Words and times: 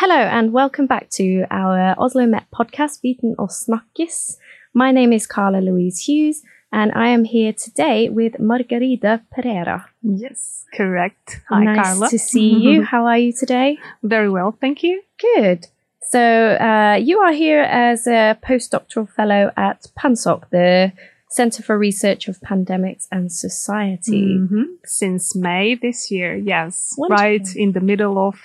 Hello, 0.00 0.14
and 0.14 0.52
welcome 0.52 0.86
back 0.86 1.10
to 1.10 1.44
our 1.50 1.94
Oslo 1.98 2.26
Met 2.26 2.44
podcast, 2.52 3.00
Viten 3.02 3.34
og 3.38 3.50
Snakkis. 3.50 4.36
My 4.72 4.92
name 4.92 5.12
is 5.12 5.26
Carla 5.26 5.58
Louise 5.60 5.98
Hughes, 6.06 6.42
and 6.72 6.92
I 6.94 7.08
am 7.08 7.24
here 7.24 7.52
today 7.52 8.08
with 8.08 8.34
Margarida 8.38 9.20
Pereira. 9.34 9.86
Yes, 10.02 10.64
correct. 10.72 11.40
Hi, 11.50 11.64
nice 11.64 11.82
Carla. 11.86 12.08
to 12.10 12.18
see 12.18 12.48
you. 12.54 12.82
How 12.92 13.06
are 13.06 13.18
you 13.18 13.32
today? 13.32 13.78
Very 14.04 14.30
well, 14.30 14.56
thank 14.60 14.84
you. 14.84 15.02
Good. 15.34 15.66
So, 16.10 16.20
uh, 16.20 16.96
you 17.02 17.18
are 17.18 17.32
here 17.32 17.62
as 17.62 18.06
a 18.06 18.38
postdoctoral 18.40 19.10
fellow 19.10 19.50
at 19.56 19.86
PANSOC, 19.98 20.48
the 20.50 20.92
Center 21.30 21.62
for 21.62 21.76
Research 21.76 22.28
of 22.28 22.40
Pandemics 22.40 23.08
and 23.10 23.30
Society. 23.32 24.38
Mhm. 24.38 24.78
Since 24.84 25.34
May 25.34 25.74
this 25.74 26.08
year, 26.10 26.36
yes, 26.36 26.94
Wonderful. 26.96 27.24
right 27.24 27.56
in 27.56 27.72
the 27.72 27.80
middle 27.80 28.16
of 28.16 28.36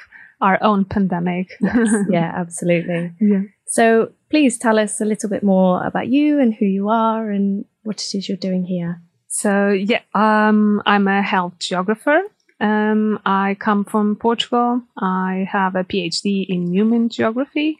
our 0.42 0.62
own 0.62 0.86
pandemic. 0.86 1.52
yeah, 2.10 2.32
absolutely. 2.36 3.14
yeah. 3.20 3.42
So, 3.66 4.12
please 4.30 4.58
tell 4.58 4.78
us 4.80 5.02
a 5.02 5.06
little 5.06 5.30
bit 5.30 5.44
more 5.44 5.86
about 5.86 6.08
you 6.08 6.40
and 6.40 6.54
who 6.54 6.66
you 6.66 6.90
are 6.90 7.30
and 7.30 7.66
what 7.84 8.02
it 8.02 8.18
is 8.18 8.28
you're 8.28 8.38
doing 8.38 8.66
here. 8.66 9.02
So 9.34 9.70
yeah, 9.70 10.02
um, 10.14 10.84
I'm 10.86 11.08
a 11.08 11.24
health 11.24 11.58
geographer. 11.58 12.22
Um, 12.60 13.20
I 13.26 13.58
come 13.60 13.84
from 13.84 14.16
Portugal. 14.16 14.84
I 14.96 15.48
have 15.52 15.76
a 15.76 15.84
PhD 15.84 16.46
in 16.48 16.72
human 16.72 17.10
geography. 17.10 17.80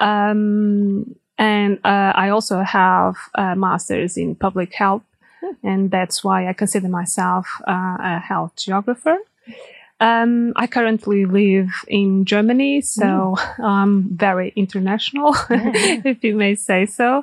Um, 0.00 1.14
and 1.38 1.78
uh, 1.84 2.12
I 2.16 2.30
also 2.30 2.62
have 2.62 3.14
a 3.34 3.54
master's 3.54 4.16
in 4.16 4.34
public 4.34 4.74
health, 4.74 5.02
and 5.62 5.90
that's 5.90 6.24
why 6.24 6.48
I 6.48 6.54
consider 6.54 6.88
myself 6.88 7.46
uh, 7.68 7.96
a 8.00 8.18
health 8.18 8.56
geographer. 8.56 9.16
Um, 10.00 10.54
I 10.56 10.66
currently 10.66 11.26
live 11.26 11.68
in 11.86 12.24
Germany, 12.24 12.80
so 12.80 13.36
I'm 13.62 14.04
very 14.16 14.52
international, 14.56 15.34
Yeah. 15.50 15.72
if 16.04 16.24
you 16.24 16.34
may 16.34 16.54
say 16.54 16.86
so. 16.86 17.22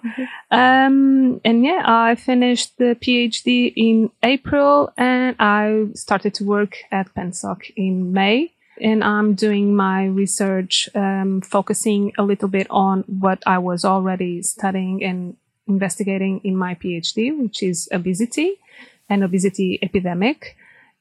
Um, 0.52 1.42
and 1.44 1.66
yeah, 1.66 1.82
I 1.86 2.16
finished 2.16 2.78
the 2.78 2.96
PhD 3.02 3.74
in 3.76 4.12
April, 4.22 4.94
and 4.96 5.36
I 5.40 5.88
started 5.96 6.36
to 6.36 6.44
work 6.44 6.78
at 6.92 7.14
PanSoc 7.16 7.72
in 7.76 8.14
May 8.14 8.54
and 8.80 9.04
I'm 9.04 9.34
doing 9.34 9.76
my 9.76 10.06
research 10.06 10.88
um, 10.94 11.42
focusing 11.42 12.12
a 12.18 12.24
little 12.24 12.48
bit 12.48 12.68
on 12.70 13.04
what 13.08 13.42
I 13.46 13.58
was 13.58 13.84
already 13.84 14.42
studying 14.44 15.04
and 15.04 15.36
investigating 15.68 16.42
in 16.44 16.56
my 16.56 16.76
PhD, 16.76 17.38
which 17.38 17.64
is 17.64 17.90
obesity 17.92 18.60
and 19.10 19.24
obesity 19.24 19.80
epidemic. 19.82 20.56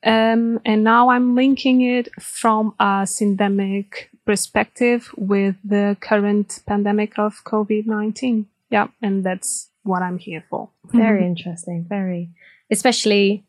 Um, 0.07 0.61
and 0.65 0.85
now 0.85 1.09
I'm 1.11 1.35
linking 1.35 1.83
it 1.83 2.09
from 2.23 2.75
a 2.79 3.05
syndemic 3.05 4.07
perspective 4.25 5.11
with 5.17 5.57
the 5.65 5.97
current 6.01 6.61
pandemic 6.67 7.19
of 7.19 7.43
COVID 7.45 7.87
19. 7.87 8.47
Yeah, 8.71 8.89
and 9.03 9.25
that's 9.25 9.71
what 9.83 10.03
I'm 10.03 10.19
here 10.19 10.45
for. 10.49 10.71
Very 10.93 11.27
interesting. 11.27 11.87
Very, 11.89 12.31
especially 12.71 13.45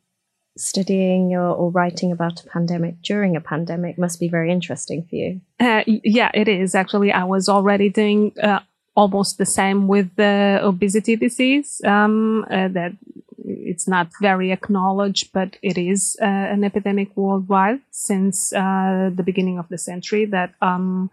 studying 0.58 1.36
or, 1.36 1.50
or 1.50 1.70
writing 1.70 2.12
about 2.12 2.44
a 2.44 2.48
pandemic 2.48 3.02
during 3.04 3.36
a 3.36 3.42
pandemic 3.42 4.00
must 4.00 4.20
be 4.20 4.28
very 4.28 4.52
interesting 4.52 5.06
for 5.08 5.16
you. 5.16 5.42
Uh, 5.60 5.84
yeah, 5.86 6.32
it 6.34 6.48
is 6.48 6.74
actually. 6.74 7.12
I 7.12 7.24
was 7.24 7.48
already 7.48 7.90
doing 7.90 8.34
uh, 8.42 8.62
almost 8.96 9.38
the 9.38 9.46
same 9.46 9.88
with 9.88 10.16
the 10.16 10.60
obesity 10.64 11.16
disease. 11.16 11.82
Um, 11.86 12.46
uh, 12.50 12.68
that 12.70 12.94
it's 13.48 13.88
not 13.88 14.10
very 14.22 14.52
acknowledged, 14.52 15.32
but 15.34 15.58
it 15.62 15.78
is 15.78 16.18
uh, 16.22 16.26
an 16.26 16.64
epidemic 16.64 17.16
worldwide 17.16 17.80
since 17.92 18.54
uh, 18.54 19.10
the 19.14 19.24
beginning 19.24 19.58
of 19.58 19.70
the 19.70 19.78
century. 19.78 20.26
That 20.26 20.54
um, 20.62 21.10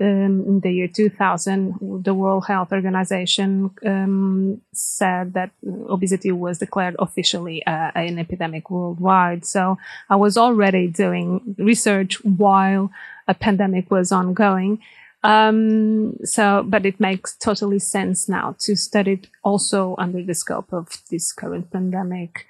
um, 0.00 0.44
in 0.46 0.60
the 0.60 0.72
year 0.72 0.88
2000, 0.88 2.02
the 2.04 2.14
World 2.14 2.46
Health 2.46 2.72
Organization 2.72 3.70
um, 3.84 4.60
said 4.72 5.34
that 5.34 5.50
obesity 5.88 6.32
was 6.32 6.58
declared 6.58 6.96
officially 6.98 7.64
uh, 7.66 7.92
an 7.94 8.18
epidemic 8.18 8.70
worldwide. 8.70 9.44
So 9.44 9.78
I 10.10 10.16
was 10.16 10.36
already 10.36 10.88
doing 10.88 11.54
research 11.58 12.24
while 12.24 12.90
a 13.28 13.34
pandemic 13.34 13.90
was 13.90 14.10
ongoing. 14.10 14.80
Um, 15.24 16.16
so, 16.24 16.64
but 16.66 16.84
it 16.84 16.98
makes 16.98 17.36
totally 17.36 17.78
sense 17.78 18.28
now 18.28 18.56
to 18.60 18.74
study 18.76 19.12
it 19.12 19.28
also 19.44 19.94
under 19.98 20.22
the 20.22 20.34
scope 20.34 20.72
of 20.72 20.88
this 21.10 21.32
current 21.32 21.70
pandemic, 21.70 22.46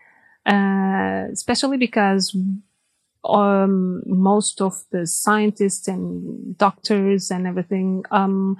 uh, 0.46 1.26
especially 1.30 1.76
because 1.76 2.34
um, 3.24 4.02
most 4.06 4.60
of 4.62 4.84
the 4.90 5.06
scientists 5.06 5.86
and 5.86 6.56
doctors 6.56 7.30
and 7.30 7.46
everything, 7.46 8.04
um, 8.10 8.56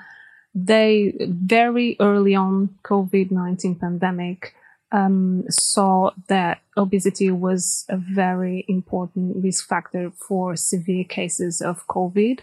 they 0.54 1.14
very 1.20 1.96
early 1.98 2.34
on 2.34 2.68
COVID-19 2.84 3.80
pandemic, 3.80 4.54
um, 4.92 5.44
saw 5.48 6.10
that 6.28 6.60
obesity 6.76 7.30
was 7.30 7.86
a 7.88 7.96
very 7.96 8.66
important 8.68 9.42
risk 9.42 9.66
factor 9.66 10.10
for 10.10 10.54
severe 10.54 11.04
cases 11.04 11.62
of 11.62 11.86
COVID 11.86 12.40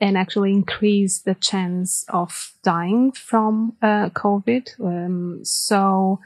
and 0.00 0.16
actually 0.16 0.52
increase 0.52 1.20
the 1.20 1.34
chance 1.34 2.04
of 2.08 2.52
dying 2.62 3.12
from 3.12 3.76
uh, 3.82 4.08
COVID. 4.10 4.80
Um, 4.80 5.44
so 5.44 6.20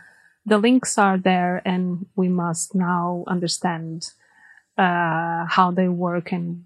the 0.47 0.59
links 0.59 0.99
are 0.99 1.19
there, 1.19 1.63
and 1.65 2.07
we 2.17 2.29
must 2.29 2.75
now 2.75 3.25
understand 3.27 4.11
uh, 4.79 5.47
how 5.49 5.73
they 5.75 5.89
work 5.89 6.33
and 6.33 6.65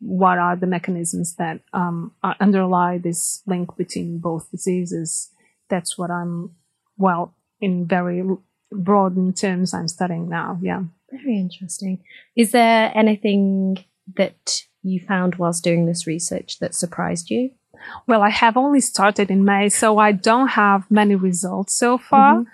what 0.00 0.38
are 0.38 0.56
the 0.56 0.66
mechanisms 0.66 1.36
that 1.36 1.60
um, 1.72 2.12
underlie 2.40 2.98
this 2.98 3.42
link 3.46 3.76
between 3.76 4.18
both 4.18 4.50
diseases. 4.50 5.30
That's 5.68 5.96
what 5.96 6.10
I'm, 6.10 6.50
well, 6.96 7.34
in 7.60 7.86
very 7.86 8.24
broad 8.70 9.36
terms, 9.36 9.72
I'm 9.72 9.88
studying 9.88 10.28
now. 10.28 10.58
Yeah. 10.60 10.82
Very 11.10 11.38
interesting. 11.38 12.02
Is 12.34 12.52
there 12.52 12.90
anything 12.94 13.84
that 14.16 14.62
you 14.82 15.00
found 15.00 15.36
whilst 15.36 15.64
doing 15.64 15.86
this 15.86 16.06
research 16.06 16.58
that 16.58 16.74
surprised 16.74 17.30
you? 17.30 17.50
Well, 18.06 18.22
I 18.22 18.30
have 18.30 18.56
only 18.56 18.80
started 18.80 19.30
in 19.30 19.44
May, 19.44 19.68
so 19.68 19.98
I 19.98 20.12
don't 20.12 20.48
have 20.48 20.88
many 20.90 21.14
results 21.14 21.74
so 21.74 21.98
far. 21.98 22.44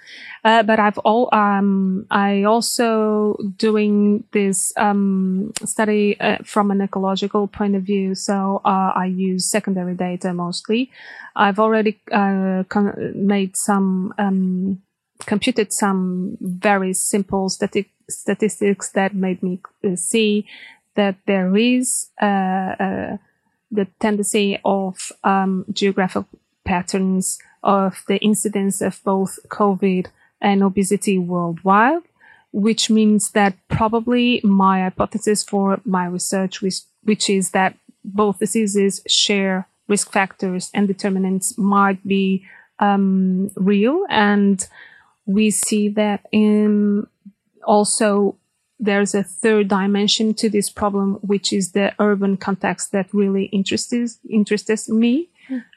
Uh, 0.44 0.62
but 0.62 0.78
I've 0.78 0.99
all 0.99 1.28
um, 1.33 2.06
I 2.11 2.44
also 2.44 3.37
doing 3.56 4.25
this 4.33 4.72
um, 4.77 5.53
study 5.65 6.19
uh, 6.21 6.38
from 6.44 6.71
an 6.71 6.81
ecological 6.81 7.47
point 7.49 7.77
of 7.77 7.83
view. 7.83 8.15
So 8.15 8.62
uh, 8.65 8.93
I 8.94 9.06
use 9.06 9.50
secondary 9.50 9.94
data 9.94 10.33
mostly. 10.33 10.91
I've 11.37 11.59
already 11.59 12.00
uh, 12.12 12.65
con- 12.69 13.12
made 13.15 13.56
some 13.56 14.15
um, 14.19 14.81
computed 15.27 15.72
some 15.72 16.38
very 16.41 16.93
simple 16.94 17.49
static 17.49 17.91
statistics 18.09 18.91
that 18.91 19.15
made 19.15 19.43
me 19.43 19.61
uh, 19.84 19.97
see 19.97 20.47
that 20.99 21.15
there 21.27 21.57
is 21.57 22.11
uh, 22.21 22.75
uh, 22.87 23.17
the 23.71 23.87
tendency 24.01 24.59
of 24.65 25.13
um, 25.23 25.65
geographic 25.73 26.25
patterns 26.65 27.39
of 27.63 28.03
the 28.09 28.19
incidence 28.19 28.81
of 28.81 29.01
both 29.05 29.39
COVID 29.49 30.09
and 30.41 30.63
obesity 30.63 31.17
worldwide, 31.17 32.03
which 32.51 32.91
means 32.91 33.31
that 33.31 33.55
probably 33.69 34.41
my 34.43 34.81
hypothesis 34.81 35.45
for 35.45 35.81
my 35.85 36.05
research, 36.05 36.61
which, 36.63 36.81
which 37.05 37.31
is 37.31 37.53
that 37.53 37.77
both 38.05 38.41
diseases 38.41 39.01
share 39.07 39.69
risk 39.87 40.11
factors 40.11 40.69
and 40.75 40.89
determinants, 40.89 41.57
might 41.57 42.05
be 42.07 42.45
um, 42.81 43.51
real. 43.55 44.05
And 44.11 44.67
we 45.27 45.51
see 45.51 45.91
that 45.91 46.27
in 46.33 47.07
also 47.65 48.35
there's 48.81 49.15
a 49.15 49.22
third 49.25 49.69
dimension 49.69 50.34
to 50.34 50.49
this 50.49 50.71
problem, 50.71 51.15
which 51.22 51.53
is 51.53 51.72
the 51.72 51.93
urban 51.99 52.37
context 52.37 52.93
that 52.93 53.12
really 53.12 53.44
interests 53.47 54.19
interests 54.28 54.89
me 54.89 55.29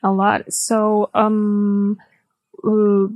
a 0.04 0.12
lot. 0.12 0.52
So, 0.54 1.10
um, 1.14 1.98
uh, 2.64 3.08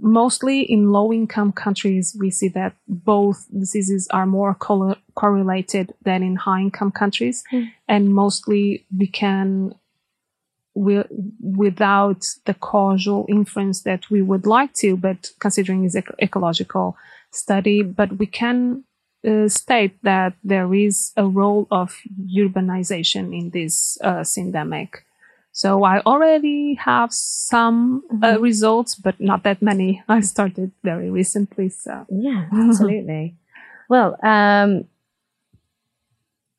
mostly 0.00 0.60
in 0.62 0.90
low 0.92 1.12
income 1.12 1.52
countries, 1.52 2.16
we 2.18 2.30
see 2.30 2.48
that 2.48 2.74
both 2.88 3.46
diseases 3.58 4.08
are 4.10 4.26
more 4.26 4.54
col- 4.54 4.96
correlated 5.14 5.94
than 6.04 6.22
in 6.22 6.36
high 6.36 6.60
income 6.60 6.92
countries, 6.92 7.42
and 7.88 8.14
mostly 8.14 8.86
we 8.96 9.06
can. 9.06 9.74
wi- 10.74 11.08
without 11.40 12.24
the 12.46 12.54
causal 12.54 13.26
inference 13.28 13.82
that 13.82 14.08
we 14.10 14.22
would 14.22 14.46
like 14.46 14.72
to, 14.72 14.96
but 14.96 15.30
considering 15.38 15.84
is 15.84 15.94
ec- 15.94 16.14
ecological 16.20 16.96
study, 17.30 17.82
but 17.82 18.18
we 18.18 18.26
can 18.26 18.82
uh, 19.26 19.48
state 19.48 19.96
that 20.02 20.34
there 20.42 20.72
is 20.74 21.12
a 21.16 21.26
role 21.26 21.66
of 21.70 22.00
urbanization 22.36 23.36
in 23.38 23.50
this 23.50 23.98
uh, 24.02 24.20
syndemic. 24.20 24.88
So 25.52 25.84
I 25.84 26.00
already 26.00 26.74
have 26.74 27.12
some 27.12 28.02
uh, 28.22 28.40
results, 28.40 28.94
but 28.94 29.20
not 29.20 29.42
that 29.44 29.60
many. 29.60 30.02
I 30.08 30.20
started 30.20 30.72
very 30.82 31.10
recently, 31.10 31.68
so 31.68 32.06
Yeah, 32.10 32.46
absolutely. 32.52 33.36
well, 33.88 34.16
um, 34.22 34.84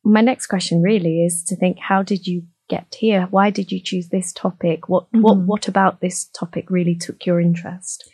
my 0.04 0.20
next 0.20 0.46
question 0.46 0.82
really 0.82 1.24
is 1.24 1.42
to 1.44 1.56
think 1.56 1.78
how 1.78 2.02
did 2.02 2.26
you 2.26 2.44
get 2.68 2.96
here? 2.98 3.26
Why 3.30 3.50
did 3.50 3.72
you 3.72 3.80
choose 3.80 4.08
this 4.08 4.32
topic? 4.32 4.88
What 4.88 5.04
mm-hmm. 5.06 5.22
what 5.22 5.38
what 5.38 5.68
about 5.68 6.00
this 6.00 6.26
topic 6.26 6.70
really 6.70 6.94
took 6.94 7.26
your 7.26 7.40
interest? 7.40 8.08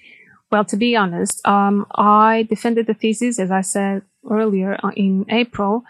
Well, 0.51 0.65
to 0.65 0.77
be 0.77 0.97
honest, 0.97 1.47
um, 1.47 1.87
I 1.95 2.47
defended 2.49 2.87
the 2.87 2.95
thesis, 2.95 3.39
as 3.39 3.51
I 3.51 3.61
said 3.61 4.03
earlier, 4.29 4.79
uh, 4.83 4.91
in 4.97 5.25
April 5.29 5.85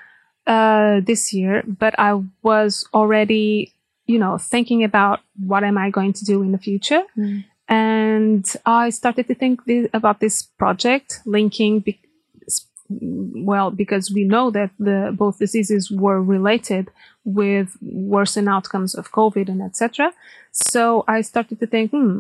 uh, 0.47 1.01
this 1.01 1.33
year, 1.33 1.63
but 1.67 1.99
I 1.99 2.21
was 2.43 2.87
already, 2.93 3.73
you 4.07 4.19
know, 4.19 4.37
thinking 4.37 4.85
about 4.85 5.21
what 5.39 5.65
am 5.65 5.79
I 5.79 5.91
going 5.91 6.13
to 6.15 6.25
do 6.25 6.43
in 6.43 6.53
the 6.53 6.59
future. 6.59 7.03
Mm. 7.17 7.45
And 7.69 8.57
I 8.67 8.91
started 8.91 9.29
to 9.29 9.35
think 9.35 9.65
th- 9.65 9.89
about 9.95 10.21
this 10.21 10.43
project 10.43 11.21
linking, 11.25 11.81
be- 11.81 12.01
well, 12.89 13.71
because 13.71 14.11
we 14.11 14.25
know 14.25 14.51
that 14.51 14.71
the 14.79 15.15
both 15.17 15.39
diseases 15.39 15.91
were 15.91 16.21
related 16.21 16.91
with 17.25 17.77
worsened 17.81 18.49
outcomes 18.49 18.95
of 18.95 19.13
COVID 19.13 19.49
and 19.49 19.63
etc. 19.63 20.13
So 20.51 21.05
I 21.07 21.21
started 21.21 21.61
to 21.61 21.67
think, 21.67 21.93
hmm, 21.93 22.19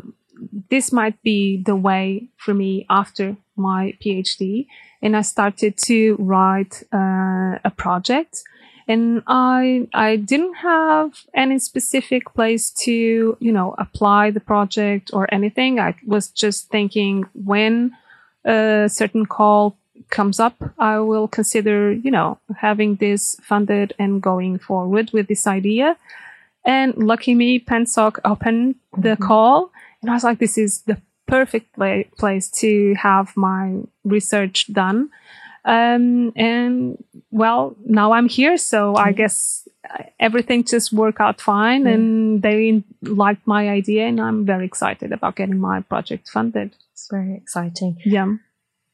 this 0.70 0.92
might 0.92 1.20
be 1.22 1.62
the 1.62 1.76
way 1.76 2.28
for 2.36 2.54
me 2.54 2.86
after 2.88 3.36
my 3.56 3.94
PhD. 4.02 4.66
And 5.02 5.16
I 5.16 5.22
started 5.22 5.76
to 5.84 6.16
write 6.18 6.82
uh, 6.92 7.58
a 7.64 7.72
project. 7.76 8.42
And 8.88 9.22
I 9.26 9.86
I 9.94 10.16
didn't 10.16 10.54
have 10.54 11.12
any 11.32 11.58
specific 11.60 12.34
place 12.34 12.70
to 12.84 13.36
you 13.38 13.52
know 13.52 13.74
apply 13.78 14.32
the 14.32 14.40
project 14.40 15.10
or 15.12 15.32
anything. 15.32 15.78
I 15.78 15.94
was 16.04 16.28
just 16.28 16.70
thinking 16.70 17.24
when 17.32 17.92
a 18.44 18.88
certain 18.88 19.26
call 19.26 19.76
comes 20.08 20.40
up, 20.40 20.56
I 20.78 20.98
will 20.98 21.28
consider 21.28 21.92
you 21.92 22.10
know 22.10 22.38
having 22.56 22.96
this 22.96 23.36
funded 23.42 23.94
and 23.98 24.20
going 24.20 24.58
forward 24.58 25.12
with 25.12 25.28
this 25.28 25.46
idea. 25.46 25.96
And 26.64 26.96
lucky 26.96 27.34
me, 27.34 27.60
PanSoc 27.60 28.18
opened 28.24 28.74
the 28.96 29.10
mm-hmm. 29.10 29.24
call 29.24 29.70
and 30.02 30.10
I 30.10 30.14
was 30.14 30.24
like, 30.24 30.38
this 30.38 30.58
is 30.58 30.82
the 30.82 31.00
perfect 31.26 31.76
place 32.18 32.50
to 32.50 32.94
have 32.94 33.36
my 33.36 33.82
research 34.04 34.72
done. 34.72 35.10
Um, 35.64 36.32
and 36.36 37.02
well, 37.30 37.76
now 37.84 38.12
I'm 38.12 38.28
here, 38.28 38.56
so 38.56 38.96
I 38.96 39.12
guess 39.12 39.68
everything 40.18 40.64
just 40.64 40.92
worked 40.92 41.20
out 41.20 41.40
fine, 41.40 41.84
mm. 41.84 41.94
and 41.94 42.42
they 42.42 42.82
liked 43.02 43.46
my 43.46 43.68
idea, 43.68 44.06
and 44.06 44.20
I'm 44.20 44.46
very 44.46 44.64
excited 44.64 45.12
about 45.12 45.36
getting 45.36 45.58
my 45.58 45.80
project 45.80 46.28
funded. 46.28 46.74
It's 46.92 47.08
very 47.10 47.34
exciting. 47.34 47.98
Yeah. 48.04 48.34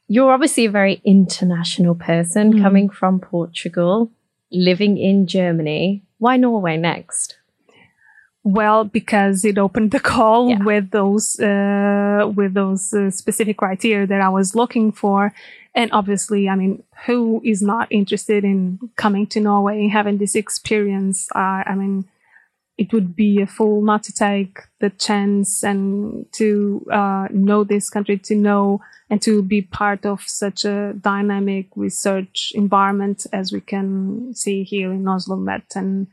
You're 0.08 0.32
obviously 0.32 0.67
a 0.67 0.70
very 0.70 1.00
international 1.05 1.94
person 1.94 2.55
mm. 2.55 2.62
coming 2.62 2.88
from 2.88 3.20
Portugal, 3.20 4.11
living 4.50 4.99
in 4.99 5.26
Germany. 5.26 6.03
Why 6.19 6.37
Norway 6.37 6.76
next? 6.76 7.38
Well 8.46 8.84
because 8.84 9.44
it 9.44 9.58
opened 9.58 9.90
the 9.90 9.98
call 9.98 10.48
yeah. 10.48 10.62
with 10.62 10.90
those 10.93 11.38
uh, 11.40 12.31
with 12.37 12.54
those 12.54 12.94
uh, 12.94 13.10
specific 13.10 13.56
criteria 13.56 14.06
that 14.06 14.20
I 14.20 14.28
was 14.28 14.54
looking 14.54 14.93
for. 14.93 15.34
And 15.75 15.90
obviously 15.93 16.48
I 16.48 16.54
mean 16.54 16.84
who 17.06 17.43
is 17.44 17.60
not 17.60 17.88
interested 17.90 18.44
in 18.44 18.78
coming 18.94 19.26
to 19.28 19.40
Norway 19.40 19.81
and 19.81 19.90
having 19.90 20.19
this 20.19 20.37
experience? 20.37 21.28
Uh, 21.34 21.64
I 21.66 21.75
mean 21.75 22.04
it 22.78 22.93
would 22.93 23.16
be 23.16 23.43
a 23.43 23.46
fool 23.46 23.82
not 23.82 24.04
to 24.04 24.12
take 24.12 24.60
the 24.81 24.90
chance 24.90 25.64
and 25.64 26.26
to 26.32 26.87
uh, 26.93 27.26
know 27.32 27.64
this 27.64 27.90
country 27.90 28.19
to 28.19 28.37
know 28.37 28.81
and 29.10 29.20
to 29.22 29.43
be 29.43 29.62
part 29.62 30.06
of 30.06 30.22
such 30.22 30.64
a 30.64 30.93
dynamic 30.93 31.66
research 31.75 32.52
environment 32.54 33.26
as 33.32 33.50
we 33.50 33.60
can 33.60 34.32
see 34.34 34.62
here 34.62 34.93
in 34.93 35.08
Oslo 35.08 35.34
Met. 35.37 35.72
And 35.75 36.06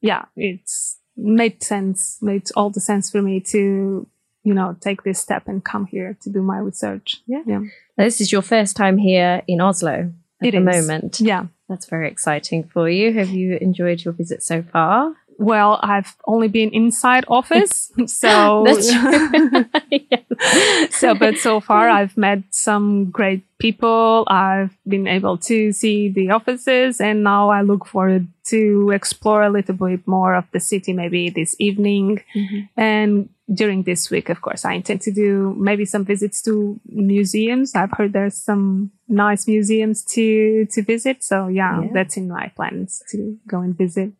yeah 0.00 0.24
it's 0.36 0.97
made 1.18 1.62
sense, 1.62 2.18
made 2.22 2.48
all 2.56 2.70
the 2.70 2.80
sense 2.80 3.10
for 3.10 3.20
me 3.20 3.40
to, 3.40 4.06
you 4.44 4.54
know, 4.54 4.76
take 4.80 5.02
this 5.02 5.18
step 5.18 5.48
and 5.48 5.64
come 5.64 5.84
here 5.86 6.16
to 6.22 6.30
do 6.30 6.40
my 6.42 6.58
research. 6.58 7.20
Yeah. 7.26 7.42
Yeah. 7.46 7.60
This 7.96 8.20
is 8.20 8.32
your 8.32 8.42
first 8.42 8.76
time 8.76 8.96
here 8.96 9.42
in 9.46 9.60
Oslo 9.60 10.12
at 10.40 10.48
it 10.48 10.52
the 10.52 10.70
is. 10.70 10.86
moment. 10.86 11.20
Yeah. 11.20 11.46
That's 11.68 11.86
very 11.86 12.08
exciting 12.08 12.64
for 12.64 12.88
you. 12.88 13.12
Have 13.12 13.30
you 13.30 13.58
enjoyed 13.60 14.04
your 14.04 14.14
visit 14.14 14.42
so 14.42 14.62
far? 14.62 15.14
Well, 15.38 15.78
I've 15.82 16.16
only 16.26 16.48
been 16.48 16.70
inside 16.70 17.24
office, 17.28 17.92
so 18.06 18.66
so 20.90 21.14
but 21.14 21.38
so 21.38 21.60
far 21.60 21.88
I've 21.88 22.16
met 22.16 22.42
some 22.50 23.10
great 23.10 23.44
people. 23.58 24.26
I've 24.28 24.76
been 24.86 25.06
able 25.06 25.38
to 25.38 25.72
see 25.72 26.08
the 26.08 26.30
offices, 26.30 27.00
and 27.00 27.22
now 27.22 27.50
I 27.50 27.62
look 27.62 27.86
forward 27.86 28.26
to 28.46 28.90
explore 28.90 29.44
a 29.44 29.50
little 29.50 29.76
bit 29.76 30.06
more 30.06 30.34
of 30.34 30.44
the 30.52 30.60
city, 30.60 30.92
maybe 30.92 31.30
this 31.30 31.54
evening, 31.60 32.20
mm-hmm. 32.34 32.60
and 32.76 33.28
during 33.52 33.84
this 33.84 34.10
week, 34.10 34.28
of 34.28 34.42
course, 34.42 34.64
I 34.64 34.74
intend 34.74 35.00
to 35.02 35.12
do 35.12 35.54
maybe 35.56 35.84
some 35.84 36.04
visits 36.04 36.42
to 36.42 36.78
museums. 36.86 37.74
I've 37.74 37.92
heard 37.92 38.12
there's 38.12 38.36
some 38.36 38.90
nice 39.06 39.46
museums 39.46 40.04
to 40.16 40.66
to 40.66 40.82
visit, 40.82 41.22
so 41.22 41.46
yeah. 41.46 41.80
yeah. 41.80 41.90
that's 41.94 42.16
in 42.16 42.28
my 42.28 42.50
plans 42.56 43.02
to 43.10 43.38
go 43.46 43.60
and 43.60 43.76
visit. 43.76 44.12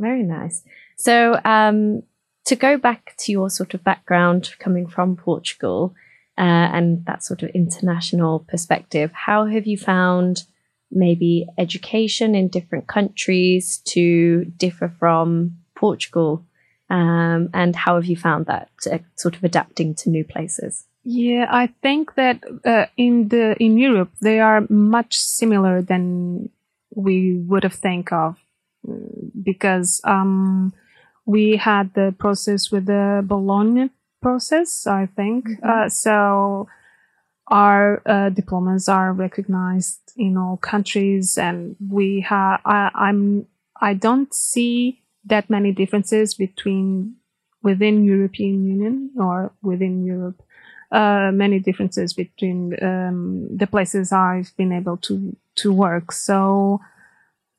Very 0.00 0.22
nice. 0.22 0.64
So, 0.96 1.38
um, 1.44 2.02
to 2.46 2.56
go 2.56 2.78
back 2.78 3.14
to 3.18 3.32
your 3.32 3.50
sort 3.50 3.74
of 3.74 3.84
background 3.84 4.54
coming 4.58 4.86
from 4.86 5.14
Portugal 5.14 5.94
uh, 6.38 6.68
and 6.72 7.04
that 7.04 7.22
sort 7.22 7.42
of 7.42 7.50
international 7.50 8.40
perspective, 8.48 9.12
how 9.12 9.44
have 9.44 9.66
you 9.66 9.76
found 9.76 10.44
maybe 10.90 11.46
education 11.58 12.34
in 12.34 12.48
different 12.48 12.86
countries 12.86 13.78
to 13.84 14.46
differ 14.56 14.92
from 14.98 15.58
Portugal? 15.76 16.44
Um, 16.88 17.50
and 17.54 17.76
how 17.76 17.94
have 17.94 18.06
you 18.06 18.16
found 18.16 18.46
that 18.46 18.70
uh, 18.90 18.98
sort 19.16 19.36
of 19.36 19.44
adapting 19.44 19.94
to 19.96 20.10
new 20.10 20.24
places? 20.24 20.86
Yeah, 21.04 21.46
I 21.48 21.68
think 21.82 22.14
that 22.16 22.42
uh, 22.64 22.86
in 22.96 23.28
the 23.28 23.54
in 23.62 23.78
Europe 23.78 24.10
they 24.20 24.40
are 24.40 24.66
much 24.68 25.16
similar 25.18 25.82
than 25.82 26.50
we 26.94 27.36
would 27.36 27.62
have 27.62 27.74
think 27.74 28.12
of 28.12 28.36
because 29.42 30.00
um, 30.04 30.72
we 31.26 31.56
had 31.56 31.94
the 31.94 32.14
process 32.18 32.70
with 32.70 32.86
the 32.86 33.22
Bologna 33.24 33.90
process, 34.20 34.86
I 34.86 35.06
think. 35.06 35.48
Mm-hmm. 35.48 35.68
Uh, 35.68 35.88
so 35.88 36.68
our 37.48 38.02
uh, 38.06 38.30
diplomas 38.30 38.88
are 38.88 39.12
recognized 39.12 40.12
in 40.16 40.36
all 40.36 40.56
countries, 40.56 41.36
and 41.36 41.76
we 41.88 42.20
have. 42.28 42.60
I'm. 42.64 43.46
I 43.82 43.94
don't 43.94 44.32
see 44.34 45.02
that 45.24 45.50
many 45.50 45.72
differences 45.72 46.34
between 46.34 47.16
within 47.62 48.04
European 48.04 48.64
Union 48.64 49.10
or 49.18 49.52
within 49.62 50.04
Europe. 50.04 50.42
Uh, 50.92 51.30
many 51.32 51.60
differences 51.60 52.12
between 52.12 52.74
um, 52.82 53.48
the 53.56 53.66
places 53.66 54.12
I've 54.12 54.52
been 54.56 54.72
able 54.72 54.96
to 54.98 55.36
to 55.56 55.72
work. 55.72 56.12
So 56.12 56.80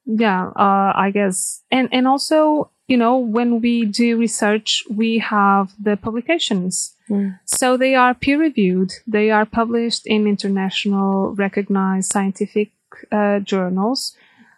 yeah 0.05 0.47
uh, 0.55 0.91
i 0.95 1.11
guess. 1.13 1.63
And 1.71 1.89
and 1.91 2.07
also 2.07 2.71
you 2.87 2.97
know 2.97 3.17
when 3.17 3.61
we 3.61 3.85
do 3.85 4.17
research 4.17 4.83
we 4.89 5.19
have 5.19 5.73
the 5.81 5.97
publications. 5.97 6.95
Mm. 7.09 7.39
so 7.45 7.75
they 7.75 7.93
are 7.93 8.13
peer 8.13 8.39
reviewed 8.39 8.91
they 9.05 9.31
are 9.31 9.45
published 9.45 10.03
in 10.05 10.27
international 10.27 11.35
recognized 11.35 12.09
scientific 12.09 12.71
uh, 13.11 13.39
journals 13.39 14.15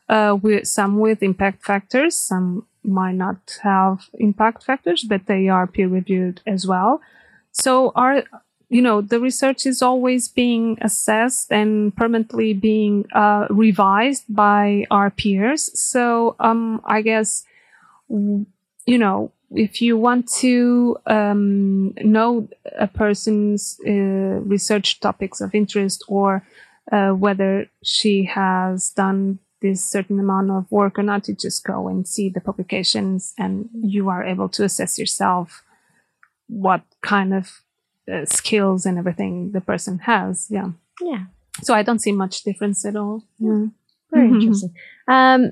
uh, 0.10 0.38
with 0.42 0.68
some 0.68 1.00
with 1.00 1.24
impact 1.24 1.64
factors. 1.64 2.18
Some 2.18 2.68
might 2.84 3.16
not 3.16 3.60
have 3.64 4.10
impact 4.20 4.64
factors 4.64 5.04
but 5.04 5.26
they 5.26 5.48
are 5.48 5.68
peer 5.68 5.88
reviewed 5.88 6.42
as 6.46 6.68
well. 6.68 7.02
So 7.52 7.92
our 7.96 8.24
you 8.74 8.82
know 8.82 9.02
the 9.02 9.20
research 9.20 9.68
is 9.68 9.82
always 9.84 10.28
being 10.28 10.78
assessed 10.82 11.52
and 11.52 11.96
permanently 11.96 12.54
being 12.54 13.06
uh, 13.14 13.46
revised 13.50 14.24
by 14.28 14.86
our 14.90 15.10
peers. 15.12 15.70
So 15.80 16.36
um, 16.40 16.82
i 16.86 17.02
guess 17.02 17.46
you 18.10 18.98
know 18.98 19.32
if 19.56 19.82
you 19.82 19.98
want 19.98 20.28
to 20.28 20.98
um, 21.06 21.94
know 22.04 22.48
a 22.80 22.88
person's 22.88 23.78
uh, 23.88 24.42
research 24.54 25.00
topics 25.00 25.42
of 25.42 25.54
interest 25.54 26.04
or 26.08 26.46
uh, 26.92 27.12
whether 27.12 27.70
she 27.84 28.26
has 28.26 28.90
done 28.90 29.40
this 29.62 29.86
certain 29.86 30.20
amount 30.20 30.52
of 30.52 30.70
work 30.72 31.00
or 31.00 31.04
not 31.04 31.28
you 31.28 31.36
just 31.36 31.64
go 31.64 31.88
and 31.88 32.08
see 32.08 32.28
the 32.28 32.42
publications 32.42 33.34
and 33.38 33.70
you 33.74 34.10
are 34.10 34.24
able 34.24 34.50
to 34.50 34.64
assess 34.64 35.00
yourself 35.00 35.64
what 36.48 36.82
kind 37.02 37.34
of 37.34 37.63
uh, 38.12 38.26
skills 38.26 38.86
and 38.86 38.98
everything 38.98 39.52
the 39.52 39.62
person 39.62 40.00
has. 40.00 40.48
Yeah. 40.50 40.72
Yeah. 41.02 41.26
So 41.62 41.74
I 41.74 41.84
don't 41.84 42.00
see 42.00 42.12
much 42.12 42.44
difference 42.44 42.86
at 42.86 42.96
all. 42.96 43.24
Yeah. 43.40 43.66
Very 44.12 44.28
mm-hmm. 44.28 44.42
interesting. 44.42 44.76
Um, 45.08 45.52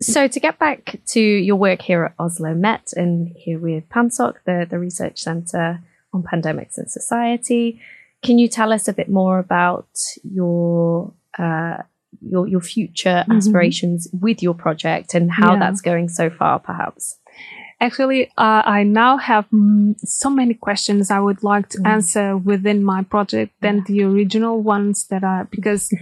so 0.00 0.26
to 0.26 0.40
get 0.40 0.58
back 0.58 1.00
to 1.08 1.20
your 1.20 1.56
work 1.56 1.82
here 1.82 2.04
at 2.04 2.14
Oslo 2.18 2.54
Met 2.54 2.92
and 2.96 3.28
here 3.36 3.58
with 3.58 3.88
PanSoc, 3.88 4.34
the, 4.44 4.66
the 4.68 4.78
Research 4.78 5.20
Centre 5.20 5.80
on 6.12 6.22
Pandemics 6.22 6.76
and 6.76 6.90
Society, 6.90 7.80
can 8.22 8.38
you 8.38 8.48
tell 8.48 8.72
us 8.72 8.88
a 8.88 8.92
bit 8.92 9.08
more 9.08 9.38
about 9.38 9.88
your 10.22 11.12
uh, 11.38 11.78
your 12.20 12.46
your 12.46 12.60
future 12.60 13.24
mm-hmm. 13.24 13.32
aspirations 13.32 14.08
with 14.12 14.42
your 14.42 14.54
project 14.54 15.14
and 15.14 15.30
how 15.30 15.54
yeah. 15.54 15.58
that's 15.58 15.80
going 15.80 16.08
so 16.08 16.30
far, 16.30 16.58
perhaps. 16.58 17.18
Actually, 17.82 18.28
uh, 18.38 18.62
I 18.64 18.84
now 18.84 19.16
have 19.16 19.50
mm, 19.50 19.98
so 19.98 20.30
many 20.30 20.54
questions 20.54 21.10
I 21.10 21.18
would 21.18 21.42
like 21.42 21.68
to 21.70 21.78
mm. 21.78 21.88
answer 21.88 22.36
within 22.36 22.84
my 22.84 23.02
project 23.02 23.60
than 23.60 23.82
the 23.88 24.04
original 24.04 24.62
ones 24.62 25.08
that 25.08 25.24
are 25.24 25.48
because 25.50 25.92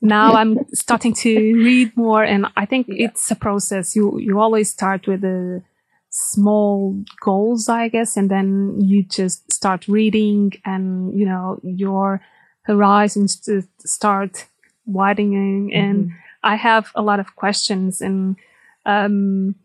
now 0.00 0.34
I'm 0.34 0.56
starting 0.72 1.14
to 1.14 1.34
read 1.54 1.96
more, 1.96 2.22
and 2.22 2.46
I 2.56 2.64
think 2.64 2.86
yeah. 2.88 3.06
it's 3.06 3.28
a 3.28 3.34
process. 3.34 3.96
You 3.96 4.20
you 4.20 4.38
always 4.38 4.70
start 4.70 5.08
with 5.08 5.22
the 5.22 5.64
small 6.10 7.02
goals, 7.20 7.68
I 7.68 7.88
guess, 7.88 8.16
and 8.16 8.30
then 8.30 8.80
you 8.80 9.02
just 9.02 9.52
start 9.52 9.88
reading, 9.88 10.52
and 10.64 11.18
you 11.18 11.26
know 11.26 11.58
your 11.64 12.20
horizons 12.62 13.34
to 13.46 13.64
start 13.80 14.46
widening. 14.84 15.70
Mm-hmm. 15.70 15.80
And 15.80 16.12
I 16.44 16.54
have 16.54 16.92
a 16.94 17.02
lot 17.02 17.18
of 17.18 17.34
questions, 17.34 18.00
and 18.00 18.36
um, 18.84 19.56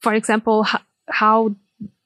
for 0.00 0.12
example, 0.12 0.66
how 1.08 1.54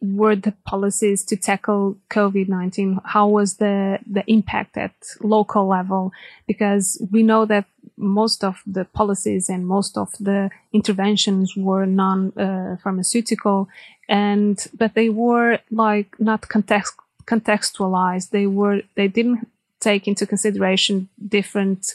were 0.01 0.35
the 0.35 0.53
policies 0.65 1.25
to 1.25 1.37
tackle 1.37 1.97
COVID-19? 2.11 3.01
How 3.05 3.29
was 3.29 3.57
the, 3.57 3.99
the 4.11 4.25
impact 4.27 4.77
at 4.77 4.93
local 5.21 5.67
level? 5.69 6.13
Because 6.47 7.01
we 7.11 7.23
know 7.23 7.45
that 7.47 7.67
most 7.97 8.43
of 8.43 8.61
the 8.67 8.85
policies 8.85 9.49
and 9.49 9.67
most 9.67 9.97
of 9.97 10.13
the 10.19 10.51
interventions 10.73 11.57
were 11.57 11.87
non-pharmaceutical 11.87 13.69
uh, 13.71 14.13
and, 14.13 14.67
but 14.77 14.95
they 14.95 15.09
were 15.09 15.59
like 15.71 16.19
not 16.19 16.49
context, 16.49 16.95
contextualized. 17.27 18.31
They 18.31 18.47
were, 18.47 18.83
they 18.97 19.09
didn't 19.09 19.49
take 19.79 20.09
into 20.09 20.27
consideration 20.27 21.09
different 21.29 21.95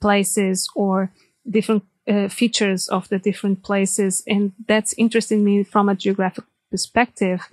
places 0.00 0.68
or 0.74 1.10
different 1.48 1.84
uh, 2.08 2.28
features 2.28 2.88
of 2.88 3.08
the 3.08 3.18
different 3.18 3.62
places. 3.62 4.22
And 4.26 4.52
that's 4.66 4.94
interesting 4.94 5.44
me 5.44 5.62
from 5.62 5.88
a 5.88 5.94
geographic 5.94 6.44
perspective 6.70 7.48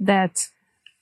that 0.00 0.48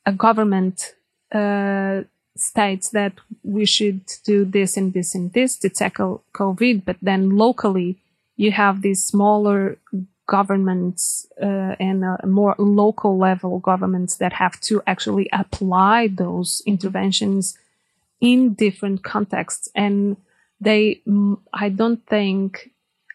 a 0.06 0.12
government 0.12 0.94
uh, 1.32 2.02
states 2.36 2.90
that 2.90 3.12
we 3.42 3.64
should 3.64 4.00
do 4.24 4.44
this 4.44 4.76
and 4.76 4.92
this 4.92 5.14
and 5.14 5.32
this 5.32 5.56
to 5.58 5.68
tackle 5.68 6.24
COVID, 6.34 6.84
but 6.84 6.96
then 7.02 7.30
locally 7.30 7.98
you 8.36 8.52
have 8.52 8.82
these 8.82 9.04
smaller 9.04 9.78
governments 10.26 11.26
uh, 11.42 11.74
and 11.80 12.04
more 12.24 12.54
local 12.58 13.18
level 13.18 13.58
governments 13.58 14.16
that 14.16 14.32
have 14.32 14.60
to 14.60 14.80
actually 14.86 15.28
apply 15.32 16.06
those 16.06 16.62
interventions 16.66 17.58
in 18.20 18.54
different 18.54 19.02
contexts 19.02 19.68
and 19.74 20.16
they 20.60 21.00
i 21.52 21.68
don't 21.68 22.06
think 22.06 22.70